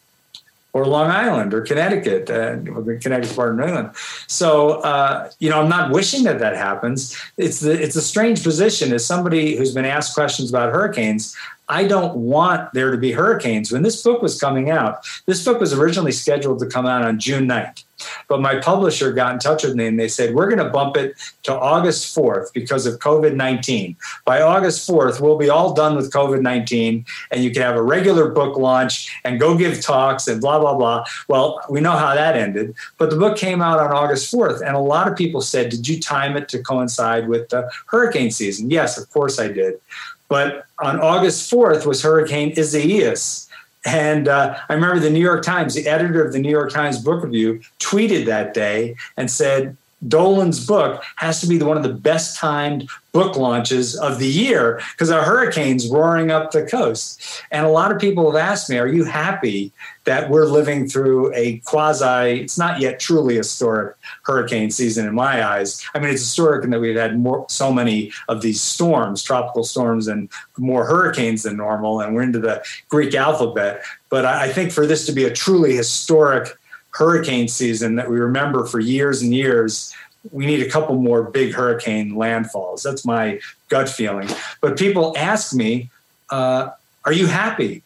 [0.73, 3.91] or Long Island or Connecticut, uh, Connecticut's part of New England.
[4.27, 7.15] So, uh, you know, I'm not wishing that that happens.
[7.37, 11.35] It's the it's a strange position as somebody who's been asked questions about hurricanes.
[11.69, 13.71] I don't want there to be hurricanes.
[13.71, 17.19] When this book was coming out, this book was originally scheduled to come out on
[17.19, 17.83] June 9th.
[18.27, 20.97] But my publisher got in touch with me and they said, We're going to bump
[20.97, 23.95] it to August 4th because of COVID 19.
[24.25, 27.81] By August 4th, we'll be all done with COVID 19 and you can have a
[27.81, 31.05] regular book launch and go give talks and blah, blah, blah.
[31.27, 32.75] Well, we know how that ended.
[32.97, 34.61] But the book came out on August 4th.
[34.61, 38.31] And a lot of people said, Did you time it to coincide with the hurricane
[38.31, 38.69] season?
[38.69, 39.79] Yes, of course I did.
[40.33, 43.47] But on August 4th was Hurricane Isaias.
[43.85, 46.97] And uh, I remember the New York Times, the editor of the New York Times
[46.97, 51.93] Book Review, tweeted that day and said, Dolin's book has to be one of the
[51.93, 57.21] best timed book launches of the year because a hurricane's roaring up the coast.
[57.51, 59.71] And a lot of people have asked me, Are you happy
[60.05, 65.45] that we're living through a quasi, it's not yet truly historic hurricane season in my
[65.47, 65.85] eyes?
[65.93, 69.63] I mean, it's historic in that we've had more, so many of these storms, tropical
[69.63, 72.01] storms, and more hurricanes than normal.
[72.01, 73.83] And we're into the Greek alphabet.
[74.09, 76.57] But I think for this to be a truly historic
[76.93, 79.93] hurricane season that we remember for years and years,
[80.31, 82.83] we need a couple more big hurricane landfalls.
[82.83, 84.29] That's my gut feeling.
[84.61, 85.89] But people ask me,
[86.29, 86.69] uh,
[87.05, 87.81] are you happy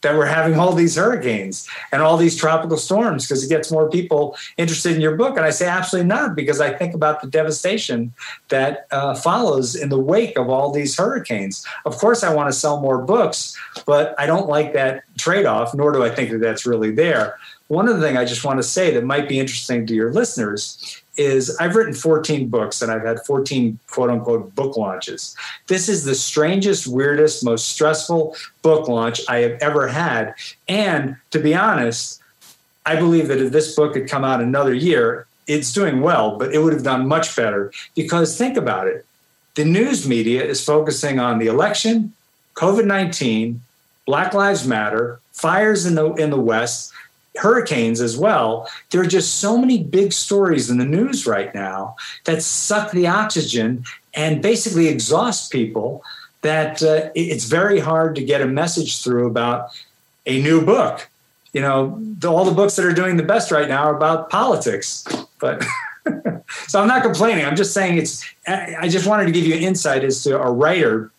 [0.00, 3.90] that we're having all these hurricanes and all these tropical storms because it gets more
[3.90, 5.36] people interested in your book?
[5.36, 8.12] And I say, absolutely not, because I think about the devastation
[8.48, 11.64] that uh, follows in the wake of all these hurricanes.
[11.84, 13.56] Of course, I want to sell more books,
[13.86, 17.38] but I don't like that trade off, nor do I think that that's really there.
[17.68, 21.02] One other thing I just want to say that might be interesting to your listeners
[21.18, 25.36] is I've written 14 books and I've had 14 quote unquote book launches.
[25.66, 30.34] This is the strangest, weirdest, most stressful book launch I have ever had.
[30.68, 32.22] And to be honest,
[32.86, 36.54] I believe that if this book had come out another year, it's doing well, but
[36.54, 39.04] it would have done much better because think about it.
[39.56, 42.14] The news media is focusing on the election,
[42.54, 43.60] COVID 19,
[44.06, 46.92] Black Lives Matter, fires in the, in the West,
[47.38, 48.68] hurricanes as well.
[48.90, 53.06] There are just so many big stories in the news right now that suck the
[53.06, 56.02] oxygen and basically exhaust people
[56.42, 59.70] that uh, it's very hard to get a message through about
[60.26, 61.08] a new book.
[61.52, 64.30] You know, the, all the books that are doing the best right now are about
[64.30, 65.04] politics.
[65.40, 65.64] But
[66.66, 67.44] so I'm not complaining.
[67.44, 71.10] I'm just saying it's, I just wanted to give you insight as to a writer,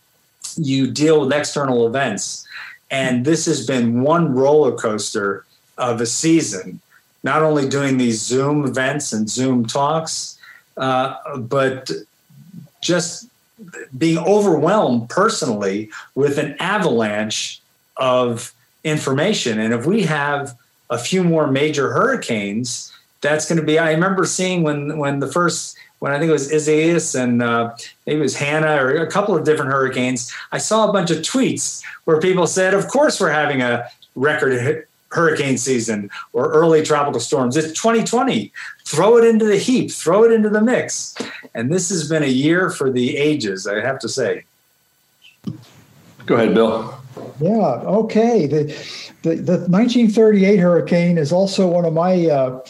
[0.56, 2.46] you deal with external events.
[2.90, 5.44] And this has been one roller coaster
[5.80, 6.80] of a season,
[7.24, 10.38] not only doing these Zoom events and Zoom talks,
[10.76, 11.90] uh, but
[12.80, 13.28] just
[13.96, 17.60] being overwhelmed personally with an avalanche
[17.96, 19.58] of information.
[19.58, 20.56] And if we have
[20.88, 23.78] a few more major hurricanes, that's going to be.
[23.78, 27.74] I remember seeing when when the first when I think it was Isaias and uh,
[28.06, 30.32] maybe it was Hanna or a couple of different hurricanes.
[30.52, 34.86] I saw a bunch of tweets where people said, "Of course, we're having a record
[35.10, 37.56] hurricane season or early tropical storms.
[37.56, 38.52] It's 2020.
[38.84, 41.16] Throw it into the heap, throw it into the mix.
[41.54, 44.44] And this has been a year for the ages, I have to say.
[46.26, 46.94] Go ahead, Bill.
[47.40, 48.46] Yeah, okay.
[48.46, 48.64] The,
[49.22, 52.60] the, the 1938 hurricane is also one of my uh,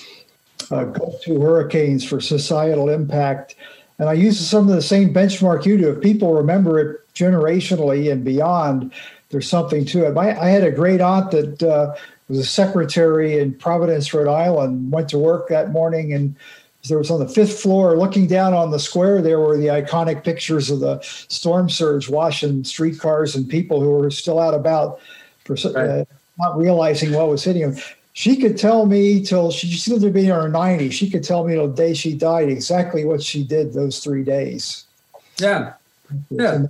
[0.71, 3.57] uh, go to hurricanes for societal impact.
[3.99, 5.91] And I use some of the same benchmark you do.
[5.91, 8.93] If people remember it generationally and beyond,
[9.31, 10.17] there's something to it.
[10.17, 11.95] I, I had a great aunt that uh,
[12.31, 16.35] was a secretary in Providence, Rhode Island, went to work that morning and
[16.89, 20.25] there was on the fifth floor looking down on the square there were the iconic
[20.25, 24.99] pictures of the storm surge washing streetcars and people who were still out about
[25.45, 26.05] for uh,
[26.39, 27.83] not realizing what was hitting them.
[28.15, 31.45] She could tell me till she seemed to be in her 90s she could tell
[31.45, 34.85] me till the day she died exactly what she did those three days.
[35.39, 35.75] Yeah.
[36.31, 36.65] Yeah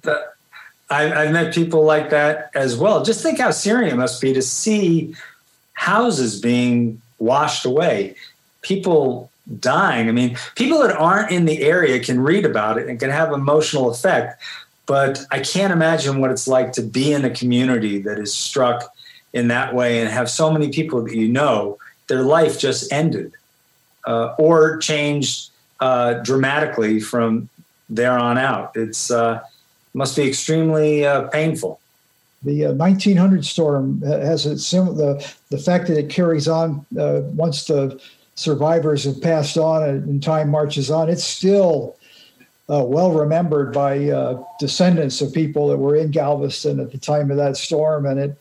[0.91, 3.05] I, i've met people like that as well.
[3.05, 5.15] Just think how serious it must be to see
[5.81, 8.15] houses being washed away,
[8.61, 10.11] people dying.
[10.11, 13.33] I mean, people that aren't in the area can read about it and can have
[13.33, 14.43] emotional effect.
[14.85, 18.95] But I can't imagine what it's like to be in a community that is struck
[19.33, 23.33] in that way and have so many people that you know their life just ended
[24.07, 25.49] uh, or changed
[25.81, 27.49] uh, dramatically from
[27.89, 28.73] there on out.
[28.75, 29.41] It's uh,
[29.95, 31.81] must be extremely uh, painful
[32.43, 37.21] the uh, 1900 storm has a sim- the the fact that it carries on uh,
[37.35, 38.01] once the
[38.35, 41.11] survivors have passed on and time marches on.
[41.11, 41.97] It's still
[42.71, 47.31] uh, well remembered by uh, descendants of people that were in Galveston at the time
[47.31, 48.39] of that storm, and it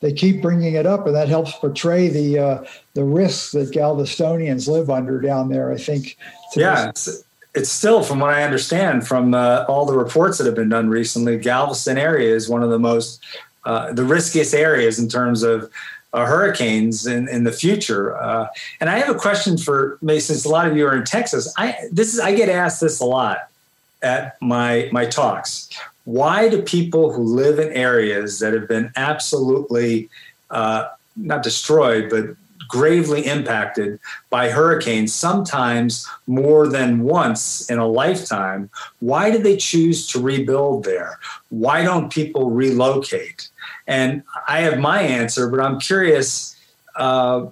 [0.00, 4.68] they keep bringing it up, and that helps portray the uh, the risks that Galvestonians
[4.68, 5.70] live under down there.
[5.70, 6.16] I think.
[6.56, 6.88] Yeah.
[6.88, 10.70] It's, it's still, from what I understand from uh, all the reports that have been
[10.70, 13.22] done recently, Galveston area is one of the most
[13.64, 15.70] uh, the riskiest areas in terms of
[16.12, 18.16] uh, hurricanes in, in the future.
[18.16, 18.48] Uh,
[18.80, 21.52] and I have a question for me, since a lot of you are in Texas.
[21.56, 23.48] I this is I get asked this a lot
[24.02, 25.68] at my my talks.
[26.04, 30.08] Why do people who live in areas that have been absolutely
[30.50, 32.36] uh, not destroyed, but
[32.72, 34.00] gravely impacted
[34.30, 38.70] by hurricanes, sometimes more than once in a lifetime.
[39.00, 41.18] Why did they choose to rebuild there?
[41.50, 43.50] Why don't people relocate?
[43.86, 46.56] And I have my answer, but I'm curious.
[46.96, 47.48] Uh,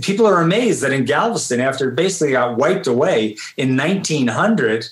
[0.00, 4.86] people are amazed that in Galveston, after it basically got wiped away in 1900,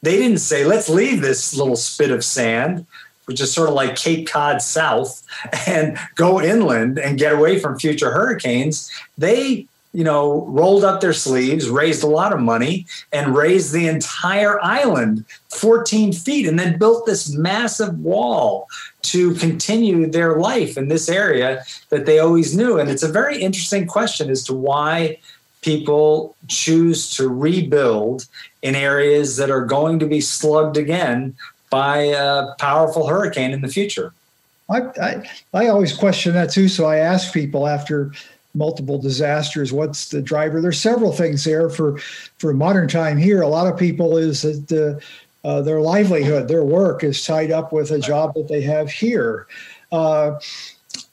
[0.00, 2.86] they didn't say, let's leave this little spit of sand
[3.30, 5.22] which is sort of like Cape Cod South,
[5.68, 11.12] and go inland and get away from future hurricanes, they you know, rolled up their
[11.12, 16.78] sleeves, raised a lot of money, and raised the entire island 14 feet, and then
[16.78, 18.68] built this massive wall
[19.02, 22.78] to continue their life in this area that they always knew.
[22.78, 25.18] And it's a very interesting question as to why
[25.62, 28.26] people choose to rebuild
[28.62, 31.34] in areas that are going to be slugged again
[31.70, 34.12] by a powerful hurricane in the future.
[34.68, 36.68] I, I, I always question that too.
[36.68, 38.12] So I ask people after
[38.54, 40.60] multiple disasters, what's the driver?
[40.60, 41.98] There's several things there for
[42.38, 43.42] for modern time here.
[43.42, 45.02] A lot of people is that
[45.44, 49.46] uh, their livelihood, their work is tied up with a job that they have here.
[49.92, 50.38] Uh,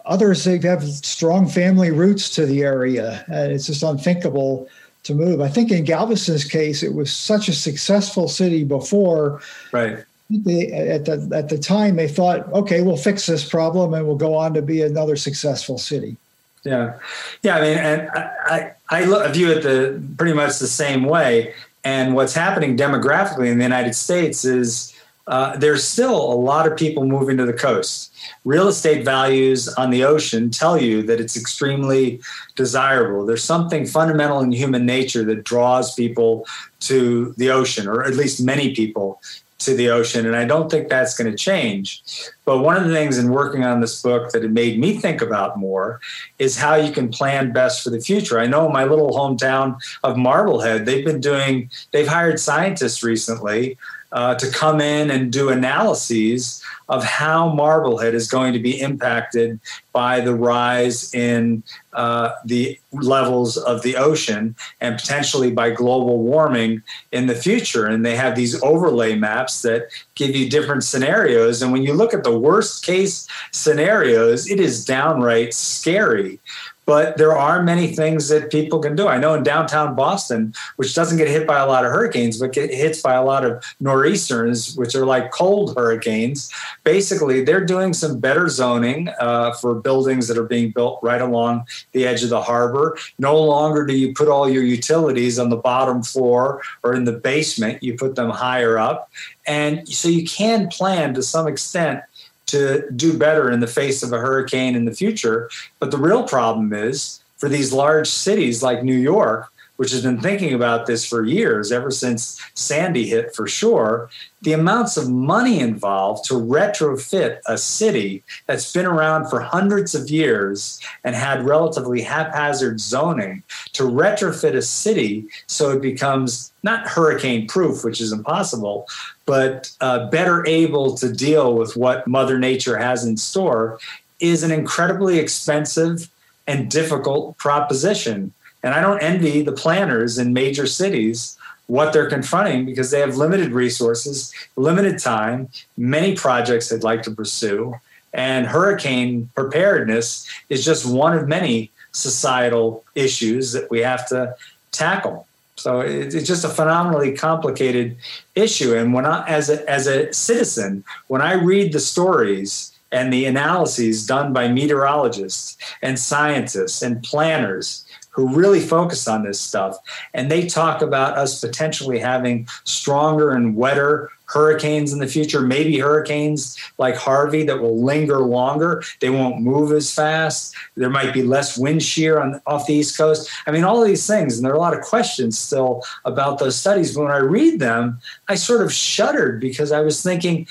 [0.05, 4.67] others they have strong family roots to the area, and it's just unthinkable
[5.03, 5.41] to move.
[5.41, 9.41] I think in Galveston's case, it was such a successful city before,
[9.71, 10.03] right?
[10.29, 14.17] They, at the at the time they thought, okay, we'll fix this problem and we'll
[14.17, 16.17] go on to be another successful city.
[16.63, 16.99] Yeah,
[17.43, 17.55] yeah.
[17.55, 21.53] I mean, and I I, I view it the pretty much the same way.
[21.83, 24.93] And what's happening demographically in the United States is
[25.27, 28.13] uh, there's still a lot of people moving to the coast.
[28.43, 32.19] Real estate values on the ocean tell you that it's extremely
[32.55, 33.25] desirable.
[33.25, 36.45] There's something fundamental in human nature that draws people
[36.81, 39.21] to the ocean, or at least many people
[39.59, 40.25] to the ocean.
[40.25, 42.03] And I don't think that's going to change.
[42.45, 45.21] But one of the things in working on this book that it made me think
[45.21, 45.99] about more
[46.37, 48.39] is how you can plan best for the future.
[48.39, 53.77] I know my little hometown of Marblehead, they've been doing, they've hired scientists recently
[54.11, 59.59] uh, to come in and do analyses of how Marblehead is going to be impacted
[59.91, 61.61] by the rise in
[61.93, 66.81] uh, the levels of the ocean and potentially by global warming
[67.11, 67.87] in the future.
[67.87, 71.61] And they have these overlay maps that give you different scenarios.
[71.61, 76.39] And when you look at the worst case scenarios, it is downright scary
[76.87, 79.09] but there are many things that people can do.
[79.09, 82.53] I know in downtown Boston, which doesn't get hit by a lot of hurricanes, but
[82.53, 86.49] get hits by a lot of nor'easters, which are like cold hurricanes.
[86.85, 91.67] Basically, they're doing some better zoning uh, for buildings that are being built right along
[91.91, 92.97] the edge of the harbor.
[93.19, 97.11] No longer do you put all your utilities on the bottom floor or in the
[97.11, 99.11] basement, you put them higher up.
[99.45, 102.01] And so you can plan to some extent
[102.47, 105.49] to do better in the face of a hurricane in the future.
[105.79, 110.19] But the real problem is for these large cities like New York, which has been
[110.19, 114.09] thinking about this for years, ever since Sandy hit for sure,
[114.41, 120.09] the amounts of money involved to retrofit a city that's been around for hundreds of
[120.09, 123.43] years and had relatively haphazard zoning
[123.73, 128.87] to retrofit a city so it becomes not hurricane proof, which is impossible,
[129.27, 133.77] but uh, better able to deal with what Mother Nature has in store
[134.19, 136.09] is an incredibly expensive
[136.47, 138.33] and difficult proposition.
[138.63, 143.17] And I don't envy the planners in major cities what they're confronting because they have
[143.17, 147.75] limited resources, limited time, many projects they'd like to pursue.
[148.13, 154.35] And hurricane preparedness is just one of many societal issues that we have to
[154.71, 155.26] tackle.
[155.57, 157.97] So it's just a phenomenally complicated
[158.35, 158.75] issue.
[158.75, 163.25] And when I, as a, as a citizen, when I read the stories and the
[163.25, 169.77] analyses done by meteorologists and scientists and planners who really focus on this stuff,
[170.13, 175.79] and they talk about us potentially having stronger and wetter hurricanes in the future, maybe
[175.79, 178.83] hurricanes like Harvey that will linger longer.
[178.99, 180.55] They won't move as fast.
[180.75, 183.29] There might be less wind shear on off the East Coast.
[183.47, 186.39] I mean, all of these things, and there are a lot of questions still about
[186.39, 186.93] those studies.
[186.93, 190.47] But when I read them, I sort of shuddered because I was thinking,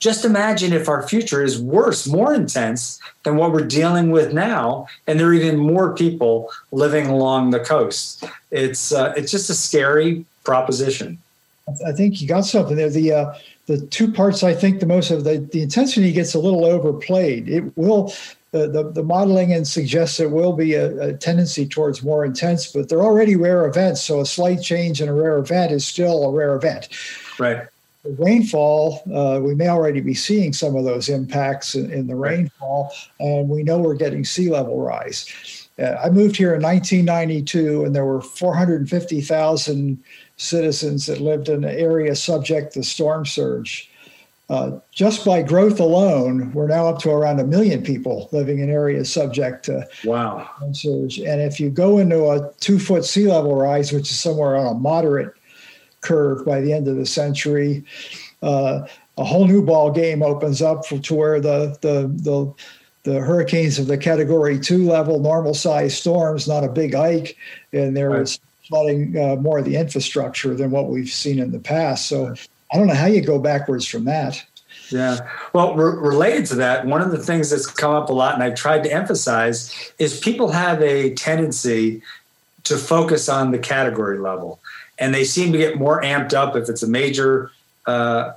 [0.00, 4.86] just imagine if our future is worse, more intense than what we're dealing with now,
[5.06, 8.24] and there are even more people living along the coast.
[8.50, 11.18] It's uh, it's just a scary proposition.
[11.86, 12.90] I think you got something there.
[12.90, 13.34] The uh,
[13.66, 17.48] the two parts I think the most of the the intensity gets a little overplayed.
[17.48, 18.12] It will.
[18.52, 22.66] The, the, the modeling and suggests it will be a, a, tendency towards more intense,
[22.66, 24.00] but they're already rare events.
[24.00, 26.88] So a slight change in a rare event is still a rare event.
[27.38, 27.68] Right.
[28.02, 32.16] The rainfall, uh, we may already be seeing some of those impacts in, in the
[32.16, 35.68] rainfall, and we know we're getting sea level rise.
[35.78, 40.02] Uh, I moved here in 1992, and there were 450,000
[40.40, 43.90] citizens that lived in an area subject to storm surge.
[44.48, 48.68] Uh, just by growth alone, we're now up to around a million people living in
[48.68, 50.50] areas subject to wow.
[50.56, 51.18] storm surge.
[51.18, 54.66] And if you go into a two foot sea level rise, which is somewhere on
[54.66, 55.34] a moderate
[56.00, 57.84] curve by the end of the century,
[58.42, 58.86] uh,
[59.18, 62.52] a whole new ball game opens up for, to where the the the
[63.02, 67.36] the hurricanes of the category two level, normal size storms, not a big hike,
[67.72, 68.20] and there right.
[68.20, 72.06] was flooding uh, more of the infrastructure than what we've seen in the past.
[72.06, 72.34] So
[72.72, 74.42] I don't know how you go backwards from that.
[74.90, 75.28] Yeah.
[75.52, 78.42] Well, re- related to that, one of the things that's come up a lot, and
[78.42, 82.00] I've tried to emphasize, is people have a tendency
[82.64, 84.60] to focus on the category level.
[84.98, 87.50] And they seem to get more amped up if it's a major
[87.86, 88.32] uh,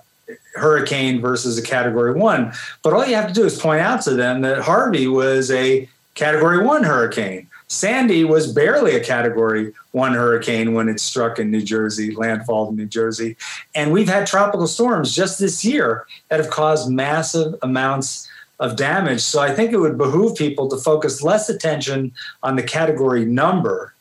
[0.56, 2.54] hurricane versus a category one.
[2.82, 5.88] But all you have to do is point out to them that Harvey was a
[6.16, 7.48] category one hurricane.
[7.68, 12.76] Sandy was barely a category one hurricane when it struck in New Jersey, landfall in
[12.76, 13.36] New Jersey.
[13.76, 18.28] And we've had tropical storms just this year that have caused massive amounts
[18.60, 19.22] of damage.
[19.22, 22.12] So I think it would behoove people to focus less attention
[22.44, 23.94] on the category number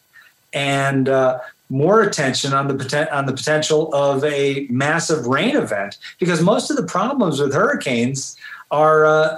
[0.53, 1.39] and uh,
[1.71, 6.71] more attention on the poten- on the potential of a massive rain event because most
[6.71, 8.37] of the problems with hurricanes
[8.73, 9.37] are uh,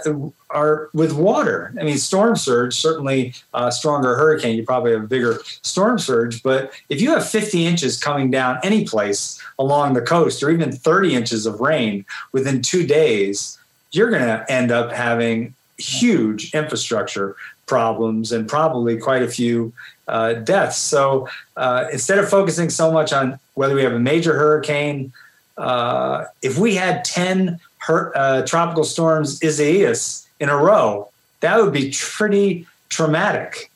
[0.51, 1.75] are with water.
[1.79, 4.57] I mean, storm surge certainly a stronger hurricane.
[4.57, 8.61] You probably have a bigger storm surge, but if you have 50 inches coming down
[8.63, 13.59] any place along the coast, or even 30 inches of rain within two days,
[13.91, 17.35] you're going to end up having huge infrastructure
[17.67, 19.73] problems and probably quite a few
[20.07, 20.79] uh, deaths.
[20.79, 25.13] So uh, instead of focusing so much on whether we have a major hurricane,
[25.57, 31.11] uh, if we had 10 her, uh, tropical storms Isaias in a row,
[31.41, 33.71] that would be pretty traumatic.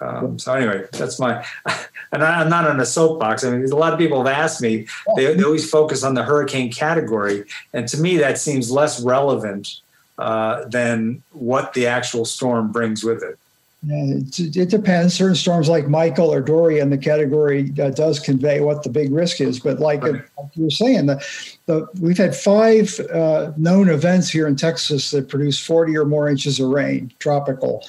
[0.00, 1.44] Um, so anyway, that's my,
[2.12, 3.44] and I, am not on a soapbox.
[3.44, 4.86] I mean, a lot of people have asked me.
[5.16, 9.80] They, they, always focus on the hurricane category, and to me, that seems less relevant
[10.18, 13.38] uh, than what the actual storm brings with it.
[13.84, 15.14] Yeah, it, it, depends.
[15.14, 19.40] Certain storms like Michael or Dorian, the category uh, does convey what the big risk
[19.40, 19.58] is.
[19.58, 20.22] But like, right.
[20.38, 21.24] like you were saying, the,
[21.66, 26.28] the, we've had five uh, known events here in Texas that produced 40 or more
[26.28, 27.84] inches of rain, tropical.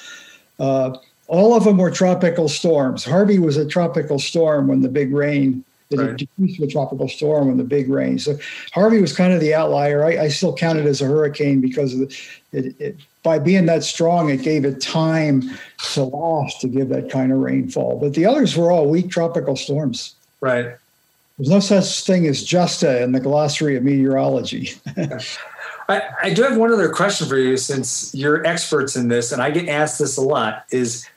[0.58, 0.96] Uh,
[1.28, 3.04] all of them were tropical storms.
[3.04, 6.16] Harvey was a tropical storm when the big rain it right.
[6.16, 8.18] decreased to a tropical storm and the big rain.
[8.18, 8.36] So
[8.72, 10.04] Harvey was kind of the outlier.
[10.04, 12.16] I, I still count it as a hurricane because the,
[12.52, 15.42] it, it, by being that strong, it gave it time
[15.92, 17.98] to last to give that kind of rainfall.
[17.98, 20.14] But the others were all weak tropical storms.
[20.40, 20.76] Right.
[21.38, 24.70] There's no such thing as justa in the glossary of meteorology.
[25.88, 29.42] I, I do have one other question for you since you're experts in this, and
[29.42, 31.08] I get asked this a lot is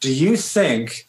[0.00, 1.06] do you think,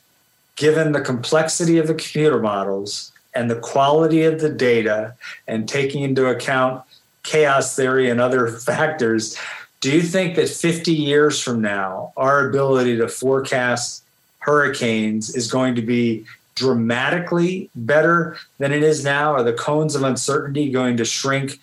[0.57, 5.13] given the complexity of the computer models and the quality of the data
[5.47, 6.83] and taking into account
[7.23, 9.37] chaos theory and other factors,
[9.79, 14.03] do you think that 50 years from now, our ability to forecast
[14.39, 19.33] hurricanes is going to be dramatically better than it is now?
[19.33, 21.59] Are the cones of uncertainty going to shrink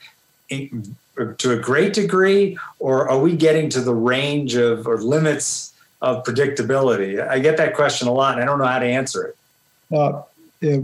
[0.49, 0.97] in,
[1.39, 5.74] to a great degree, or are we getting to the range of or limits
[6.05, 7.27] of predictability?
[7.27, 9.37] I get that question a lot, and I don't know how to answer it.
[9.95, 10.23] Uh,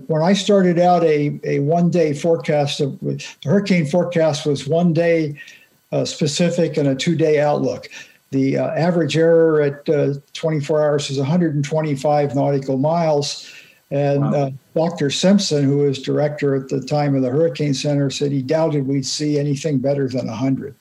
[0.06, 4.92] when I started out, a, a one day forecast of the hurricane forecast was one
[4.92, 5.40] day
[5.92, 7.88] uh, specific and a two day outlook.
[8.30, 13.50] The uh, average error at uh, 24 hours is 125 nautical miles.
[13.90, 14.32] And wow.
[14.32, 15.10] Uh, Dr.
[15.10, 19.06] Simpson, who was director at the time of the Hurricane Center, said he doubted we'd
[19.06, 20.74] see anything better than 100.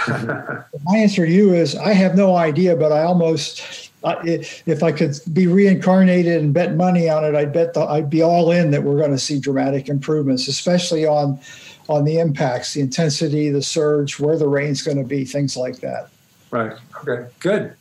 [0.08, 5.18] My answer to you is I have no idea, but I almost, if I could
[5.32, 8.82] be reincarnated and bet money on it, I'd bet the, I'd be all in that
[8.82, 11.40] we're going to see dramatic improvements, especially on
[11.88, 15.80] on the impacts, the intensity, the surge, where the rain's going to be, things like
[15.80, 16.08] that.
[16.50, 16.72] Right.
[17.06, 17.30] Okay.
[17.40, 17.74] Good.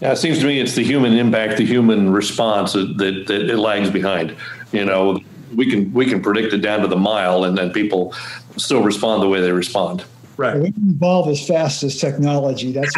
[0.00, 3.50] Yeah, it seems to me it's the human impact, the human response that, that, that
[3.50, 4.34] it lags behind.
[4.72, 5.20] You know,
[5.54, 8.14] we can we can predict it down to the mile, and then people
[8.56, 10.04] still respond the way they respond.
[10.36, 10.56] Right.
[10.56, 12.72] We can evolve as fast as technology.
[12.72, 12.94] That's.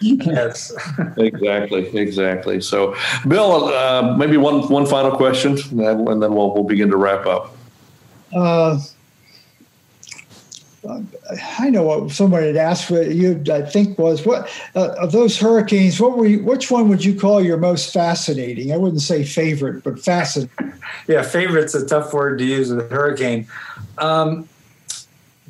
[0.00, 0.72] Yes.
[1.16, 1.96] exactly.
[1.96, 2.60] Exactly.
[2.60, 2.94] So,
[3.26, 7.56] Bill, uh, maybe one one final question, and then we'll we'll begin to wrap up.
[8.34, 8.78] Uh,
[11.58, 13.42] I know what somebody had asked for you.
[13.52, 16.00] I think was what uh, of those hurricanes.
[16.00, 16.44] What were you?
[16.44, 18.72] Which one would you call your most fascinating?
[18.72, 20.72] I wouldn't say favorite, but fascinating.
[21.08, 23.48] yeah, favorite's a tough word to use with a hurricane.
[23.98, 24.48] Um,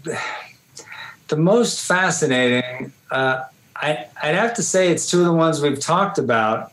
[1.29, 3.45] the most fascinating, uh,
[3.81, 6.73] I, I'd have to say it's two of the ones we've talked about,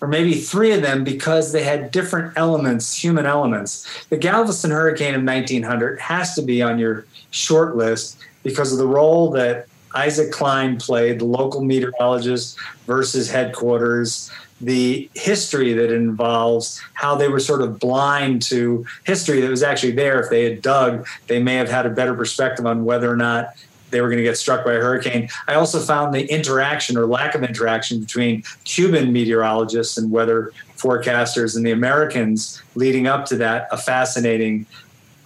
[0.00, 4.04] or maybe three of them because they had different elements, human elements.
[4.10, 8.86] The Galveston hurricane of 1900 has to be on your short list because of the
[8.86, 14.30] role that Isaac Cline played, the local meteorologist versus headquarters,
[14.60, 19.92] the history that involves how they were sort of blind to history that was actually
[19.92, 20.20] there.
[20.20, 23.54] If they had dug, they may have had a better perspective on whether or not
[23.94, 25.28] they were going to get struck by a hurricane.
[25.46, 31.56] I also found the interaction or lack of interaction between Cuban meteorologists and weather forecasters
[31.56, 34.66] and the Americans leading up to that a fascinating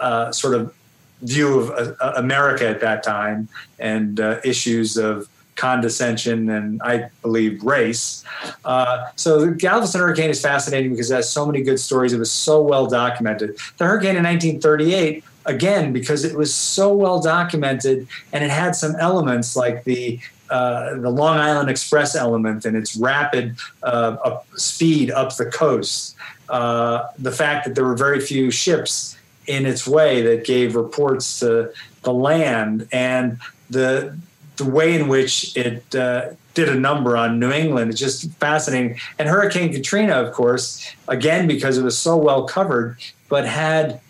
[0.00, 0.74] uh, sort of
[1.22, 3.48] view of uh, America at that time
[3.78, 8.22] and uh, issues of condescension and I believe race.
[8.66, 12.12] Uh, so the Galveston hurricane is fascinating because it has so many good stories.
[12.12, 13.58] It was so well documented.
[13.78, 18.94] The hurricane in 1938, again, because it was so well documented and it had some
[18.96, 20.20] elements like the
[20.50, 26.16] uh, the Long Island Express element and its rapid uh, up speed up the coast.
[26.48, 31.40] Uh, the fact that there were very few ships in its way that gave reports
[31.40, 31.72] to
[32.02, 33.38] the land and
[33.68, 34.16] the
[34.56, 38.98] the way in which it uh, did a number on New England is just fascinating.
[39.18, 42.96] And Hurricane Katrina, of course, again because it was so well covered,
[43.28, 44.00] but had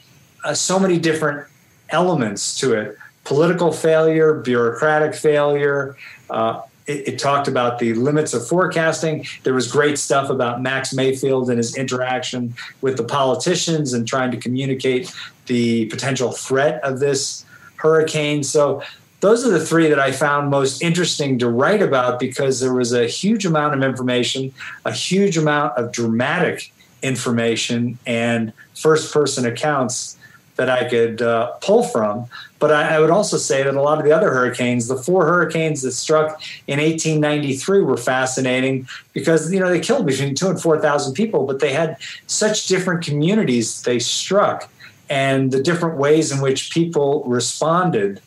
[0.44, 1.46] uh, so many different
[1.90, 5.96] elements to it: political failure, bureaucratic failure.
[6.30, 9.26] Uh, it, it, talked about the limits of forecasting.
[9.42, 14.30] There was great stuff about Max Mayfield and his interaction with the politicians and trying
[14.30, 15.14] to communicate
[15.46, 17.44] the potential threat of this
[17.76, 18.42] hurricane.
[18.42, 18.82] So
[19.20, 22.92] those are the three that I found most interesting to write about because there was
[22.92, 24.52] a huge amount of information,
[24.84, 26.72] a huge amount of dramatic
[27.02, 30.17] information, and first person accounts
[30.58, 32.26] that I could uh, pull from.
[32.58, 35.24] But I, I, would also say that a lot of the other hurricanes, the four
[35.24, 40.60] hurricanes that struck in 1893, were fascinating because you know they killed between two and
[40.60, 41.96] four thousand people, but they had
[42.26, 44.68] such different communities they struck,
[45.08, 48.20] and the different ways in which people responded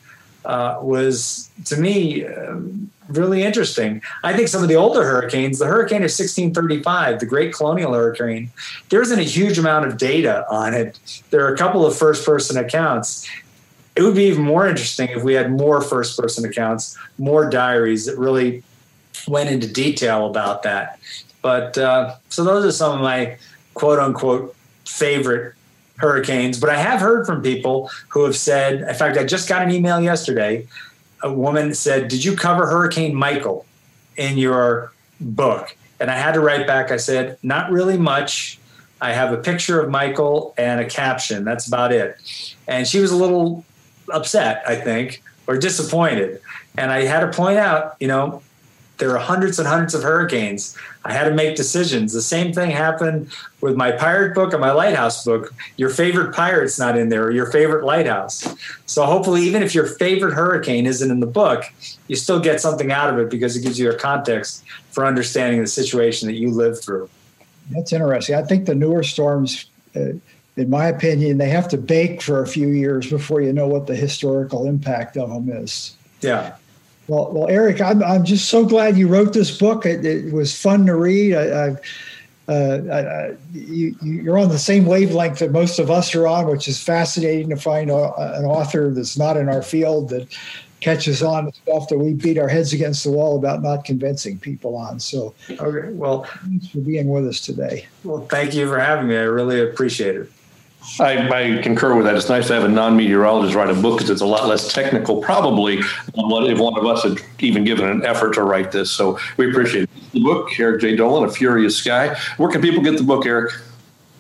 [0.45, 2.55] uh, was to me uh,
[3.17, 4.01] really interesting.
[4.23, 8.49] I think some of the older hurricanes, the hurricane of 1635, the Great Colonial Hurricane,
[8.89, 10.99] there isn't a huge amount of data on it.
[11.29, 13.29] There are a couple of first person accounts.
[13.95, 18.05] It would be even more interesting if we had more first person accounts, more diaries
[18.05, 18.63] that really
[19.27, 20.99] went into detail about that.
[21.41, 23.37] But uh, so those are some of my
[23.73, 24.55] quote unquote
[24.85, 25.55] favorite
[25.97, 29.61] hurricanes, but I have heard from people who have said, in fact, I just got
[29.61, 30.67] an email yesterday.
[31.23, 33.65] A woman said, Did you cover Hurricane Michael
[34.17, 35.75] in your book?
[35.99, 38.59] And I had to write back, I said, Not really much.
[39.01, 41.43] I have a picture of Michael and a caption.
[41.43, 42.17] That's about it.
[42.67, 43.65] And she was a little
[44.13, 46.39] upset, I think, or disappointed.
[46.77, 48.43] And I had to point out, you know,
[49.01, 50.77] there are hundreds and hundreds of hurricanes.
[51.03, 52.13] I had to make decisions.
[52.13, 55.55] The same thing happened with my pirate book and my lighthouse book.
[55.75, 58.47] Your favorite pirate's not in there, or your favorite lighthouse.
[58.85, 61.63] So hopefully, even if your favorite hurricane isn't in the book,
[62.07, 65.59] you still get something out of it because it gives you a context for understanding
[65.61, 67.09] the situation that you lived through.
[67.71, 68.35] That's interesting.
[68.35, 69.65] I think the newer storms.
[69.95, 70.13] Uh,
[70.57, 73.87] in my opinion, they have to bake for a few years before you know what
[73.87, 75.95] the historical impact of them is.
[76.21, 76.55] Yeah.
[77.07, 79.85] Well, well, Eric, I'm, I'm just so glad you wrote this book.
[79.85, 81.35] It, it was fun to read.
[81.35, 81.75] I, I,
[82.47, 86.67] uh, I, you, you're on the same wavelength that most of us are on, which
[86.67, 90.27] is fascinating to find a, an author that's not in our field that
[90.81, 94.37] catches on to stuff that we beat our heads against the wall about not convincing
[94.39, 94.99] people on.
[94.99, 97.87] So, okay, well, thanks for being with us today.
[98.03, 99.15] Well, thank you for having me.
[99.15, 100.31] I really appreciate it.
[100.99, 102.15] I, I, concur with that.
[102.15, 105.21] It's nice to have a non-meteorologist write a book because it's a lot less technical,
[105.21, 108.91] probably, than what if one of us had even given an effort to write this.
[108.91, 109.89] So we appreciate it.
[110.11, 110.97] The book, Eric J.
[110.97, 112.15] Dolin, A Furious Sky.
[112.37, 113.53] Where can people get the book, Eric?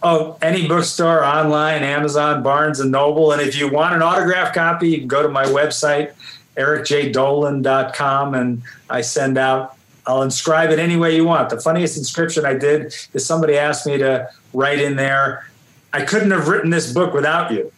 [0.03, 3.31] Oh, any bookstore, online, Amazon, Barnes and Noble.
[3.31, 6.13] And if you want an autograph copy, you can go to my website,
[6.57, 9.77] ericjdolin.com, and I send out.
[10.07, 11.49] I'll inscribe it any way you want.
[11.49, 15.50] The funniest inscription I did is somebody asked me to write in there
[15.93, 17.71] I couldn't have written this book without you.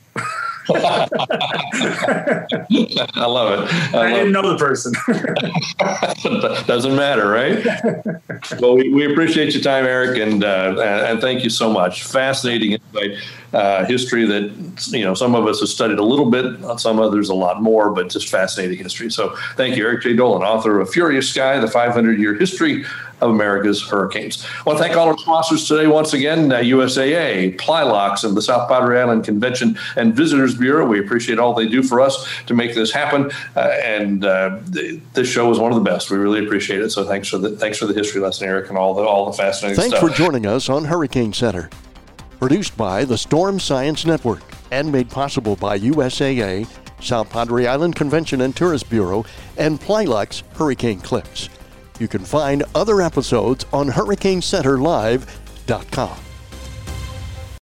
[0.69, 1.07] I
[3.25, 3.93] love it.
[3.93, 4.93] I, I didn't know the person.
[6.67, 7.65] Doesn't matter, right?
[8.61, 12.03] well, we, we appreciate your time, Eric, and uh, and thank you so much.
[12.03, 13.17] Fascinating insight
[13.53, 14.51] uh, history that
[14.89, 17.91] you know some of us have studied a little bit, some others a lot more,
[17.91, 19.11] but just fascinating history.
[19.11, 20.13] So thank you, Eric J.
[20.13, 22.85] Dolin, author of Furious Sky: The 500 Year History
[23.21, 24.45] of America's hurricanes.
[24.45, 28.41] I want to thank all our sponsors today once again uh, USAA, PlyLox, and the
[28.41, 30.85] South Padre Island Convention and Visitors Bureau.
[30.85, 33.31] We appreciate all they do for us to make this happen.
[33.55, 36.11] Uh, and uh, th- this show is one of the best.
[36.11, 36.89] We really appreciate it.
[36.91, 39.33] So thanks for the thanks for the history lesson, Eric, and all the all the
[39.33, 40.09] fascinating Thanks stuff.
[40.09, 41.69] for joining us on Hurricane Center.
[42.43, 46.67] Produced by the Storm Science Network and made possible by USAA,
[47.01, 49.23] South Padre Island Convention and Tourist Bureau,
[49.57, 51.47] and PlyLox Hurricane Clips.
[52.01, 56.32] You can find other episodes on HurricaneCenterLive.com.